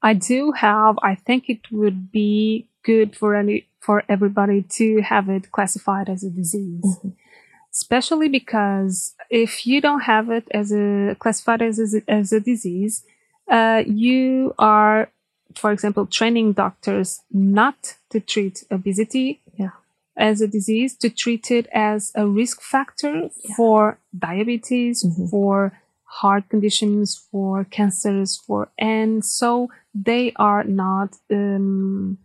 I 0.02 0.12
do 0.12 0.52
have. 0.52 0.98
I 1.02 1.14
think 1.14 1.48
it 1.48 1.72
would 1.72 2.12
be 2.12 2.68
good 2.84 3.16
for 3.16 3.34
any 3.34 3.66
for 3.80 4.04
everybody 4.08 4.62
to 4.62 5.00
have 5.00 5.30
it 5.30 5.50
classified 5.50 6.10
as 6.10 6.22
a 6.22 6.30
disease. 6.30 6.84
Mm-hmm 6.84 7.08
especially 7.80 8.28
because 8.28 9.14
if 9.30 9.66
you 9.66 9.80
don't 9.80 10.00
have 10.00 10.30
it 10.30 10.46
as 10.50 10.72
a 10.72 11.16
classified 11.20 11.62
as 11.62 11.78
a, 11.78 12.10
as 12.10 12.32
a 12.32 12.40
disease, 12.40 13.04
uh, 13.48 13.82
you 13.86 14.54
are, 14.58 15.10
for 15.54 15.70
example, 15.70 16.04
training 16.06 16.52
doctors 16.52 17.20
not 17.30 17.96
to 18.10 18.18
treat 18.18 18.64
obesity 18.70 19.40
yeah. 19.56 19.76
as 20.16 20.40
a 20.40 20.48
disease, 20.48 20.96
to 20.96 21.08
treat 21.08 21.50
it 21.50 21.68
as 21.72 22.10
a 22.16 22.26
risk 22.26 22.60
factor 22.60 23.14
yeah. 23.14 23.54
for 23.56 23.98
diabetes, 24.18 25.04
mm-hmm. 25.04 25.26
for 25.26 25.72
heart 26.02 26.48
conditions, 26.48 27.28
for 27.30 27.64
cancers, 27.64 28.36
for 28.36 28.70
and 28.76 29.24
so 29.24 29.70
they 29.94 30.32
are 30.36 30.64
not 30.64 31.14
um, 31.30 32.18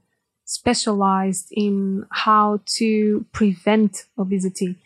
specialized 0.46 1.48
in 1.52 2.06
how 2.10 2.60
to 2.66 3.26
prevent 3.32 4.06
obesity 4.18 4.78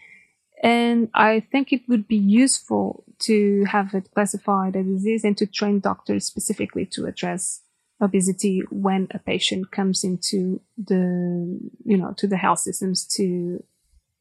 and 0.63 1.09
I 1.13 1.41
think 1.51 1.71
it 1.71 1.81
would 1.87 2.07
be 2.07 2.17
useful 2.17 3.03
to 3.19 3.65
have 3.65 3.93
it 3.93 4.09
classified 4.13 4.75
as 4.75 4.85
a 4.85 4.89
disease 4.89 5.23
and 5.23 5.37
to 5.37 5.45
train 5.45 5.79
doctors 5.79 6.25
specifically 6.25 6.85
to 6.87 7.05
address 7.05 7.61
obesity 8.01 8.61
when 8.69 9.07
a 9.11 9.19
patient 9.19 9.71
comes 9.71 10.03
into 10.03 10.61
the, 10.77 11.59
you 11.83 11.97
know, 11.97 12.13
to 12.17 12.27
the 12.27 12.37
health 12.37 12.59
systems 12.59 13.05
to 13.05 13.63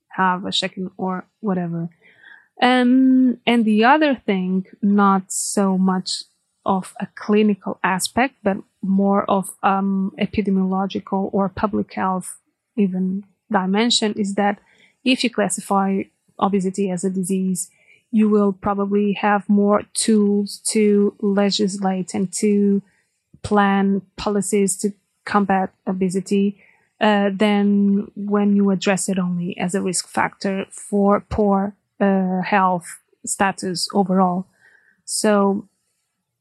have 0.08 0.44
a 0.44 0.52
check-in 0.52 0.90
or 0.96 1.26
whatever. 1.40 1.88
Um, 2.62 3.38
and 3.46 3.64
the 3.64 3.84
other 3.84 4.14
thing, 4.14 4.66
not 4.80 5.30
so 5.30 5.76
much 5.76 6.24
of 6.64 6.94
a 7.00 7.06
clinical 7.14 7.78
aspect, 7.84 8.34
but 8.42 8.56
more 8.82 9.24
of 9.30 9.54
um, 9.62 10.12
epidemiological 10.18 11.30
or 11.32 11.48
public 11.48 11.92
health 11.94 12.38
even 12.76 13.24
dimension 13.50 14.12
is 14.14 14.34
that 14.34 14.58
if 15.04 15.22
you 15.22 15.30
classify 15.30 16.02
obesity 16.38 16.90
as 16.90 17.04
a 17.04 17.10
disease, 17.10 17.70
you 18.10 18.28
will 18.28 18.52
probably 18.52 19.12
have 19.14 19.48
more 19.48 19.82
tools 19.94 20.58
to 20.66 21.14
legislate 21.20 22.14
and 22.14 22.32
to 22.32 22.82
plan 23.42 24.02
policies 24.16 24.76
to 24.78 24.92
combat 25.24 25.72
obesity 25.86 26.58
uh, 27.00 27.30
than 27.32 28.10
when 28.16 28.56
you 28.56 28.70
address 28.70 29.08
it 29.08 29.18
only 29.18 29.56
as 29.58 29.74
a 29.74 29.82
risk 29.82 30.08
factor 30.08 30.64
for 30.70 31.20
poor 31.28 31.74
uh, 32.00 32.40
health 32.42 33.00
status 33.24 33.88
overall. 33.92 34.46
So 35.04 35.68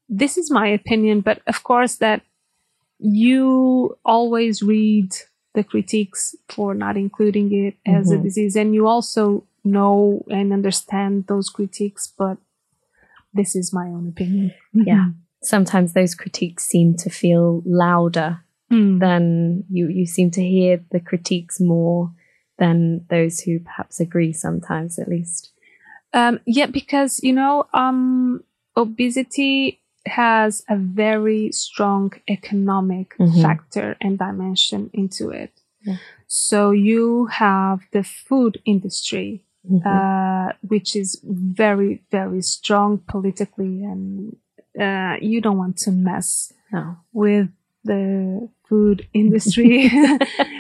this 0.08 0.38
is 0.38 0.50
my 0.50 0.68
opinion, 0.68 1.22
but 1.22 1.42
of 1.48 1.64
course 1.64 1.96
that 1.96 2.22
you 3.00 3.98
always 4.06 4.62
read 4.62 5.14
the 5.54 5.64
critiques 5.64 6.36
for 6.50 6.74
not 6.74 6.96
including 6.98 7.54
it 7.54 7.76
as 7.86 8.10
mm-hmm. 8.10 8.20
a 8.20 8.24
disease 8.24 8.56
and 8.56 8.74
you 8.74 8.88
also 8.88 9.44
know 9.66 10.24
and 10.30 10.54
understand 10.54 11.28
those 11.28 11.50
critiques, 11.50 12.08
but 12.08 12.38
this 13.34 13.56
is 13.56 13.74
my 13.74 13.88
own 13.88 14.10
opinion. 14.10 14.54
yeah. 14.74 15.10
Sometimes 15.44 15.94
those 15.94 16.16
critiques 16.16 16.66
seem 16.66 16.96
to 16.98 17.10
feel 17.10 17.62
louder 17.66 18.42
mm. 18.72 19.00
than 19.00 19.64
you, 19.70 19.90
you 19.90 20.06
seem 20.06 20.32
to 20.32 20.42
hear 20.42 20.84
the 20.92 21.00
critiques 21.00 21.60
more 21.60 22.12
than 22.58 23.06
those 23.10 23.42
who 23.42 23.60
perhaps 23.60 24.00
agree 24.00 24.34
sometimes 24.34 24.98
at 24.98 25.08
least. 25.08 25.52
Um, 26.14 26.40
yeah, 26.46 26.68
because, 26.68 27.20
you 27.22 27.34
know, 27.34 27.68
um, 27.74 28.44
obesity 28.78 29.82
has 30.06 30.64
a 30.70 30.78
very 30.78 31.52
strong 31.52 32.14
economic 32.30 33.18
mm-hmm. 33.18 33.42
factor 33.42 33.98
and 34.00 34.18
dimension 34.18 34.90
into 34.94 35.30
it. 35.30 35.52
Yeah. 35.82 35.98
So 36.28 36.72
you 36.72 37.28
have 37.28 37.82
the 37.92 38.04
food 38.04 38.62
industry 38.66 39.45
mm-hmm. 39.70 39.88
uh, 39.88 40.54
which 40.68 40.96
is 40.96 41.20
very, 41.24 42.04
very 42.12 42.42
strong 42.42 43.00
politically, 43.08 43.84
and 43.84 44.36
uh, 44.80 45.16
you 45.22 45.42
don't 45.42 45.58
want 45.58 45.78
to 45.78 45.92
mess 45.92 46.54
no. 46.72 46.98
with 47.14 47.50
the 47.84 48.50
food 48.68 49.08
industry. 49.14 49.86
uh, 49.86 50.20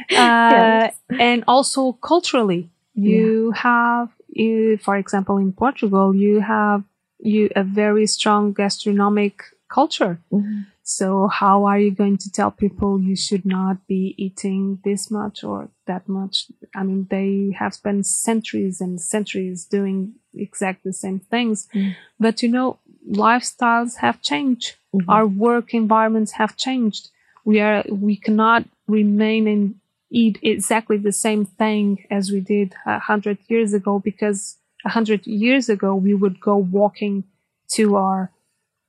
yes. 0.09 0.95
And 1.19 1.43
also 1.47 1.93
culturally, 1.93 2.69
you 2.93 3.51
yeah. 3.53 3.61
have, 3.61 4.09
you, 4.29 4.77
for 4.77 4.95
example, 4.97 5.37
in 5.37 5.51
Portugal, 5.53 6.15
you 6.15 6.39
have 6.41 6.83
you 7.19 7.49
a 7.55 7.63
very 7.63 8.05
strong 8.07 8.53
gastronomic 8.53 9.43
culture. 9.69 10.19
Mm-hmm. 10.31 10.61
So 10.87 11.27
how 11.27 11.65
are 11.65 11.79
you 11.79 11.89
going 11.89 12.17
to 12.19 12.31
tell 12.31 12.51
people 12.51 13.01
you 13.01 13.15
should 13.15 13.43
not 13.43 13.87
be 13.87 14.13
eating 14.19 14.81
this 14.83 15.09
much 15.09 15.43
or 15.43 15.69
that 15.87 16.07
much? 16.07 16.45
I 16.75 16.83
mean, 16.83 17.07
they 17.09 17.55
have 17.57 17.73
spent 17.73 18.05
centuries 18.05 18.81
and 18.81 19.01
centuries 19.01 19.65
doing 19.65 20.13
exactly 20.35 20.89
the 20.89 20.93
same 20.93 21.19
things. 21.19 21.67
Mm. 21.73 21.95
But 22.19 22.43
you 22.43 22.49
know, 22.49 22.77
lifestyles 23.09 23.95
have 23.97 24.21
changed. 24.21 24.75
Mhm. 24.93 25.05
Our 25.07 25.25
work 25.25 25.73
environments 25.73 26.33
have 26.33 26.55
changed. 26.55 27.09
We 27.45 27.61
are, 27.61 27.83
we 27.89 28.15
cannot 28.15 28.65
remain 28.87 29.47
and 29.47 29.75
eat 30.11 30.37
exactly 30.43 30.97
the 30.97 31.11
same 31.11 31.45
thing 31.45 32.05
as 32.11 32.31
we 32.31 32.41
did 32.41 32.75
a 32.85 32.99
hundred 32.99 33.39
years 33.47 33.73
ago 33.73 33.97
because 33.97 34.57
a 34.85 34.89
hundred 34.89 35.25
years 35.25 35.67
ago 35.67 35.95
we 35.95 36.13
would 36.13 36.39
go 36.39 36.57
walking 36.57 37.23
to 37.69 37.95
our 37.95 38.31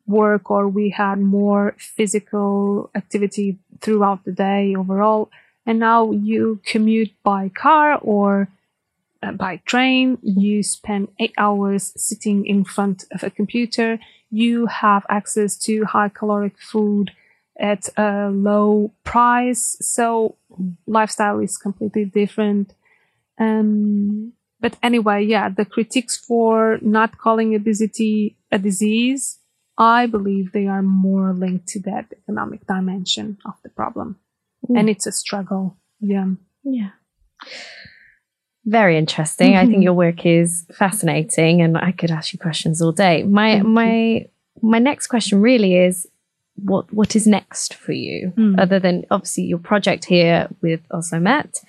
work 0.07 0.51
or 0.51 0.69
we 0.69 0.91
had 0.91 1.19
more 1.19 1.75
physical 1.79 2.91
activity 2.95 3.59
throughout 3.81 4.25
the 4.25 4.33
day 4.33 4.75
overall. 4.77 5.31
And 5.65 5.79
now 5.81 6.13
you 6.13 6.61
commute 6.65 7.13
by 7.25 7.49
car 7.49 7.99
or 7.99 8.49
uh, 9.23 9.33
by 9.33 9.57
train. 9.67 10.19
You 10.23 10.63
spend 10.63 11.09
eight 11.19 11.35
hours 11.37 11.93
sitting 11.97 12.47
in 12.47 12.65
front 12.65 13.05
of 13.13 13.25
a 13.25 13.31
computer. 13.31 13.99
You 14.31 14.67
have 14.67 15.05
access 15.09 15.57
to 15.65 15.85
high 15.85 16.11
caloric 16.11 16.59
food 16.59 17.11
at 17.59 17.89
a 17.97 18.29
low 18.31 18.93
price. 19.05 19.77
So 19.81 20.37
lifestyle 20.87 21.41
is 21.41 21.57
completely 21.57 22.05
different. 22.05 22.75
Um, 23.39 24.33
but 24.61 24.77
anyway, 24.83 25.25
yeah, 25.25 25.49
the 25.49 25.65
critiques 25.65 26.17
for 26.17 26.79
not 26.81 27.19
calling 27.19 27.55
obesity 27.55 28.37
a 28.51 28.59
disease, 28.59 29.39
I 29.79 30.07
believe 30.07 30.53
they 30.53 30.67
are 30.67 30.83
more 30.83 31.33
linked 31.35 31.69
to 31.69 31.81
that 31.83 32.07
economic 32.23 32.67
dimension 32.67 33.39
of 33.45 33.55
the 33.63 33.69
problem. 33.71 34.17
And 34.75 34.89
it's 34.89 35.07
a 35.07 35.13
struggle. 35.13 35.77
Yeah. 36.01 36.27
Yeah. 36.65 36.91
Very 38.65 38.97
interesting. 38.99 39.55
I 39.55 39.65
think 39.67 39.79
Mhm. 39.79 39.83
your 39.85 39.95
work 39.95 40.27
is 40.27 40.67
fascinating 40.73 41.63
and 41.63 41.79
I 41.79 41.93
could 41.93 42.11
ask 42.11 42.33
you 42.33 42.39
questions 42.39 42.83
all 42.83 42.93
day. 42.93 43.23
My 43.23 43.53
Thank 43.53 43.63
you. 43.65 43.69
my 43.71 44.27
my 44.63 44.79
next 44.79 45.07
question 45.09 45.41
really 45.41 45.77
is 45.77 46.07
what 46.57 46.91
what 46.93 47.15
is 47.15 47.27
next 47.27 47.75
for 47.75 47.93
you 47.93 48.33
Mm. 48.37 48.59
other 48.59 48.81
than 48.81 49.05
obviously 49.11 49.45
your 49.45 49.59
project 49.61 50.07
here 50.07 50.49
with 50.63 50.81
Oslo 50.91 51.21
Met? 51.21 51.61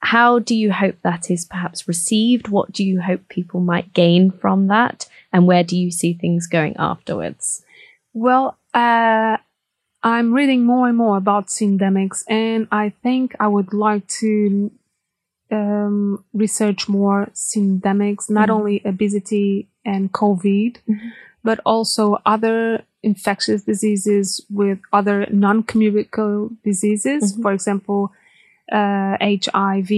How 0.00 0.38
do 0.38 0.54
you 0.54 0.72
hope 0.72 0.96
that 1.02 1.30
is 1.30 1.44
perhaps 1.44 1.88
received? 1.88 2.48
What 2.48 2.72
do 2.72 2.84
you 2.84 3.00
hope 3.00 3.28
people 3.28 3.60
might 3.60 3.92
gain 3.92 4.30
from 4.30 4.68
that? 4.68 5.06
And 5.32 5.46
where 5.46 5.64
do 5.64 5.76
you 5.76 5.90
see 5.90 6.14
things 6.14 6.46
going 6.46 6.76
afterwards? 6.78 7.64
Well, 8.14 8.56
uh, 8.74 9.36
I'm 10.02 10.32
reading 10.32 10.64
more 10.64 10.88
and 10.88 10.96
more 10.96 11.16
about 11.16 11.48
syndemics, 11.48 12.22
and 12.28 12.68
I 12.70 12.90
think 13.02 13.34
I 13.40 13.48
would 13.48 13.72
like 13.72 14.06
to 14.20 14.70
um, 15.50 16.22
research 16.34 16.90
more 16.90 17.30
syndemics, 17.32 18.28
not 18.28 18.48
Mhm. 18.50 18.54
only 18.54 18.82
obesity 18.84 19.66
and 19.82 20.12
COVID, 20.12 20.76
Mhm. 20.86 21.12
but 21.42 21.58
also 21.64 22.18
other 22.26 22.84
infectious 23.02 23.62
diseases 23.64 24.44
with 24.50 24.78
other 24.92 25.26
non-communicable 25.30 26.50
diseases. 26.62 27.32
Mhm. 27.34 27.42
For 27.42 27.52
example, 27.52 28.12
uh, 28.70 29.16
HIV 29.20 29.90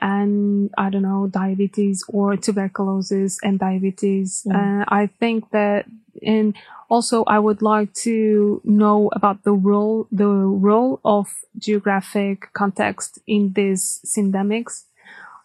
and 0.00 0.70
I 0.78 0.90
don't 0.90 1.02
know 1.02 1.28
diabetes 1.30 2.04
or 2.08 2.36
tuberculosis 2.36 3.38
and 3.42 3.58
diabetes. 3.58 4.46
Mm. 4.46 4.54
Uh, 4.54 4.84
I 4.88 5.06
think 5.06 5.50
that, 5.50 5.86
and 6.22 6.54
also 6.88 7.24
I 7.24 7.38
would 7.38 7.62
like 7.62 7.92
to 8.04 8.60
know 8.64 9.10
about 9.12 9.44
the 9.44 9.52
role 9.52 10.06
the 10.12 10.26
role 10.26 11.00
of 11.04 11.28
geographic 11.58 12.52
context 12.52 13.18
in 13.26 13.52
these 13.54 14.00
syndemics. 14.06 14.84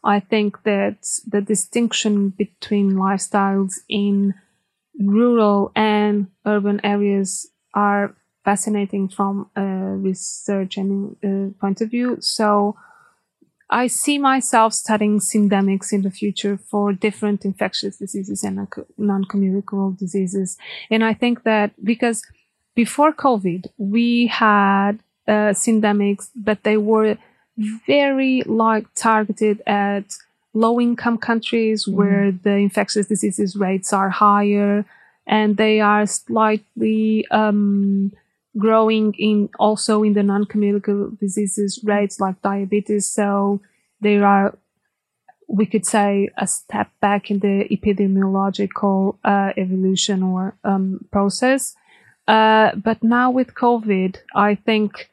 I 0.04 0.22
think 0.22 0.64
that 0.64 1.06
the 1.28 1.42
distinction 1.42 2.30
between 2.30 2.94
lifestyles 2.94 3.80
in 3.90 4.36
rural 4.98 5.72
and 5.76 6.28
urban 6.46 6.80
areas 6.84 7.48
are 7.74 8.16
fascinating 8.50 9.06
from 9.18 9.34
a 9.56 9.66
research 10.10 10.74
and 10.82 10.92
uh, 11.28 11.48
point 11.62 11.80
of 11.84 11.88
view. 11.96 12.10
So 12.38 12.76
I 13.70 13.86
see 14.04 14.18
myself 14.32 14.72
studying 14.74 15.20
syndemics 15.34 15.88
in 15.96 16.02
the 16.08 16.14
future 16.22 16.56
for 16.72 16.86
different 17.08 17.40
infectious 17.52 17.94
diseases 18.04 18.40
and 18.48 18.56
non 18.98 19.24
communicable 19.32 19.92
diseases. 20.04 20.58
And 20.94 21.02
I 21.12 21.14
think 21.22 21.36
that 21.52 21.70
because 21.92 22.20
before 22.84 23.12
COVID, 23.28 23.62
we 23.96 24.08
had 24.48 24.94
uh, 25.34 25.52
syndemics, 25.66 26.26
but 26.48 26.58
they 26.68 26.78
were 26.92 27.18
very 27.96 28.36
like 28.66 28.86
targeted 29.10 29.58
at 29.68 30.08
low 30.64 30.76
income 30.88 31.18
countries 31.30 31.80
Mhm. 31.86 31.94
where 31.98 32.26
the 32.46 32.56
infectious 32.68 33.06
diseases 33.14 33.50
rates 33.68 33.90
are 34.00 34.12
higher 34.28 34.74
and 35.38 35.50
they 35.64 35.76
are 35.94 36.06
slightly 36.08 37.04
um, 37.42 38.12
growing 38.58 39.14
in 39.18 39.50
also 39.60 40.04
in 40.04 40.14
the 40.14 40.24
non-communicable 40.24 41.12
diseases 41.20 41.82
rates 41.84 42.20
like 42.20 42.42
diabetes. 42.42 43.06
So 43.06 43.62
there 44.02 44.26
are, 44.26 44.58
we 45.48 45.66
could 45.66 45.86
say, 45.86 46.30
a 46.38 46.48
step 46.48 46.90
back 47.02 47.30
in 47.30 47.40
the 47.40 47.68
epidemiological 47.70 49.18
uh, 49.24 49.54
evolution 49.58 50.24
or 50.24 50.56
um, 50.64 51.06
process. 51.12 51.76
Uh, 52.28 52.76
but 52.76 53.04
now 53.04 53.32
with 53.32 53.56
COVID, 53.56 54.18
I 54.36 54.56
think 54.56 55.12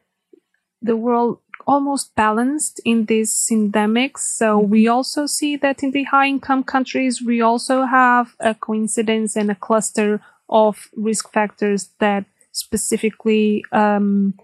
the 0.82 0.96
world 0.96 1.38
almost 1.66 2.14
balanced 2.14 2.80
in 2.84 3.06
these 3.06 3.32
syndemics. 3.32 4.18
So 4.18 4.58
we 4.58 4.86
also 4.86 5.26
see 5.26 5.56
that 5.56 5.82
in 5.82 5.90
the 5.90 6.04
high 6.04 6.28
income 6.28 6.62
countries, 6.62 7.20
we 7.20 7.40
also 7.40 7.84
have 7.84 8.36
a 8.38 8.54
coincidence 8.54 9.34
and 9.36 9.50
a 9.50 9.54
cluster 9.54 10.20
of 10.48 10.88
risk 10.94 11.32
factors 11.32 11.90
that 11.98 12.24
specifically 12.56 13.64
um, 13.72 14.34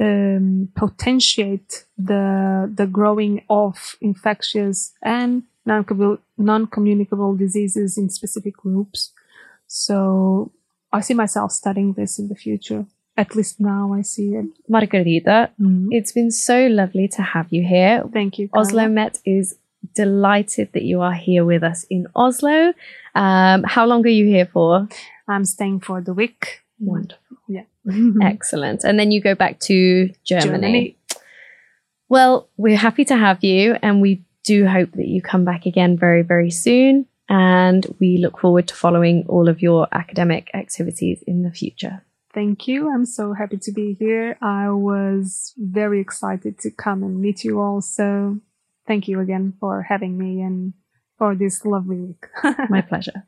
um, 0.00 0.68
potentiate 0.76 1.84
the 2.10 2.70
the 2.72 2.86
growing 2.86 3.42
of 3.50 3.96
infectious 4.00 4.92
and 5.02 5.42
non 5.66 5.84
non-communicable 6.36 7.36
diseases 7.36 7.98
in 7.98 8.08
specific 8.10 8.56
groups. 8.56 9.12
So 9.66 10.52
I 10.92 11.00
see 11.00 11.14
myself 11.14 11.52
studying 11.52 11.92
this 11.94 12.18
in 12.18 12.28
the 12.28 12.34
future. 12.36 12.86
At 13.16 13.34
least 13.34 13.58
now 13.60 13.92
I 13.98 14.02
see 14.02 14.28
it. 14.40 14.46
Margarida, 14.70 15.50
Mm. 15.60 15.88
it's 15.90 16.12
been 16.12 16.30
so 16.30 16.68
lovely 16.68 17.08
to 17.16 17.22
have 17.22 17.48
you 17.50 17.62
here. 17.74 18.04
Thank 18.12 18.38
you. 18.38 18.48
Carla. 18.48 18.66
Oslo 18.66 18.88
Met 18.88 19.18
is 19.24 19.56
delighted 19.94 20.68
that 20.74 20.84
you 20.90 21.00
are 21.00 21.14
here 21.26 21.44
with 21.44 21.62
us 21.64 21.84
in 21.90 22.06
Oslo. 22.14 22.72
Um, 23.14 23.64
how 23.74 23.84
long 23.86 24.06
are 24.06 24.16
you 24.20 24.26
here 24.26 24.46
for? 24.46 24.88
I'm 25.26 25.44
staying 25.44 25.80
for 25.80 26.00
the 26.00 26.14
week. 26.14 26.62
Mm. 26.82 26.86
Wonderful. 26.86 27.36
Yeah. 27.48 27.64
Excellent. 28.22 28.84
And 28.84 28.98
then 28.98 29.10
you 29.10 29.20
go 29.20 29.34
back 29.34 29.60
to 29.60 30.10
Germany. 30.24 30.50
Germany. 30.50 30.96
Well, 32.08 32.48
we're 32.56 32.76
happy 32.76 33.04
to 33.06 33.16
have 33.16 33.44
you, 33.44 33.76
and 33.82 34.00
we 34.00 34.24
do 34.44 34.66
hope 34.66 34.92
that 34.92 35.08
you 35.08 35.20
come 35.20 35.44
back 35.44 35.66
again 35.66 35.98
very, 35.98 36.22
very 36.22 36.50
soon. 36.50 37.06
And 37.28 37.86
we 38.00 38.16
look 38.16 38.38
forward 38.38 38.68
to 38.68 38.74
following 38.74 39.26
all 39.28 39.48
of 39.48 39.60
your 39.60 39.86
academic 39.92 40.50
activities 40.54 41.22
in 41.26 41.42
the 41.42 41.50
future. 41.50 42.02
Thank 42.32 42.66
you. 42.66 42.90
I'm 42.90 43.04
so 43.04 43.34
happy 43.34 43.58
to 43.58 43.72
be 43.72 43.96
here. 43.98 44.38
I 44.40 44.70
was 44.70 45.52
very 45.58 46.00
excited 46.00 46.58
to 46.60 46.70
come 46.70 47.02
and 47.02 47.20
meet 47.20 47.44
you 47.44 47.60
all. 47.60 47.82
So 47.82 48.38
thank 48.86 49.08
you 49.08 49.20
again 49.20 49.54
for 49.60 49.82
having 49.82 50.16
me 50.16 50.40
and 50.40 50.72
for 51.18 51.34
this 51.34 51.64
lovely 51.66 52.00
week. 52.00 52.26
My 52.70 52.80
pleasure. 52.80 53.26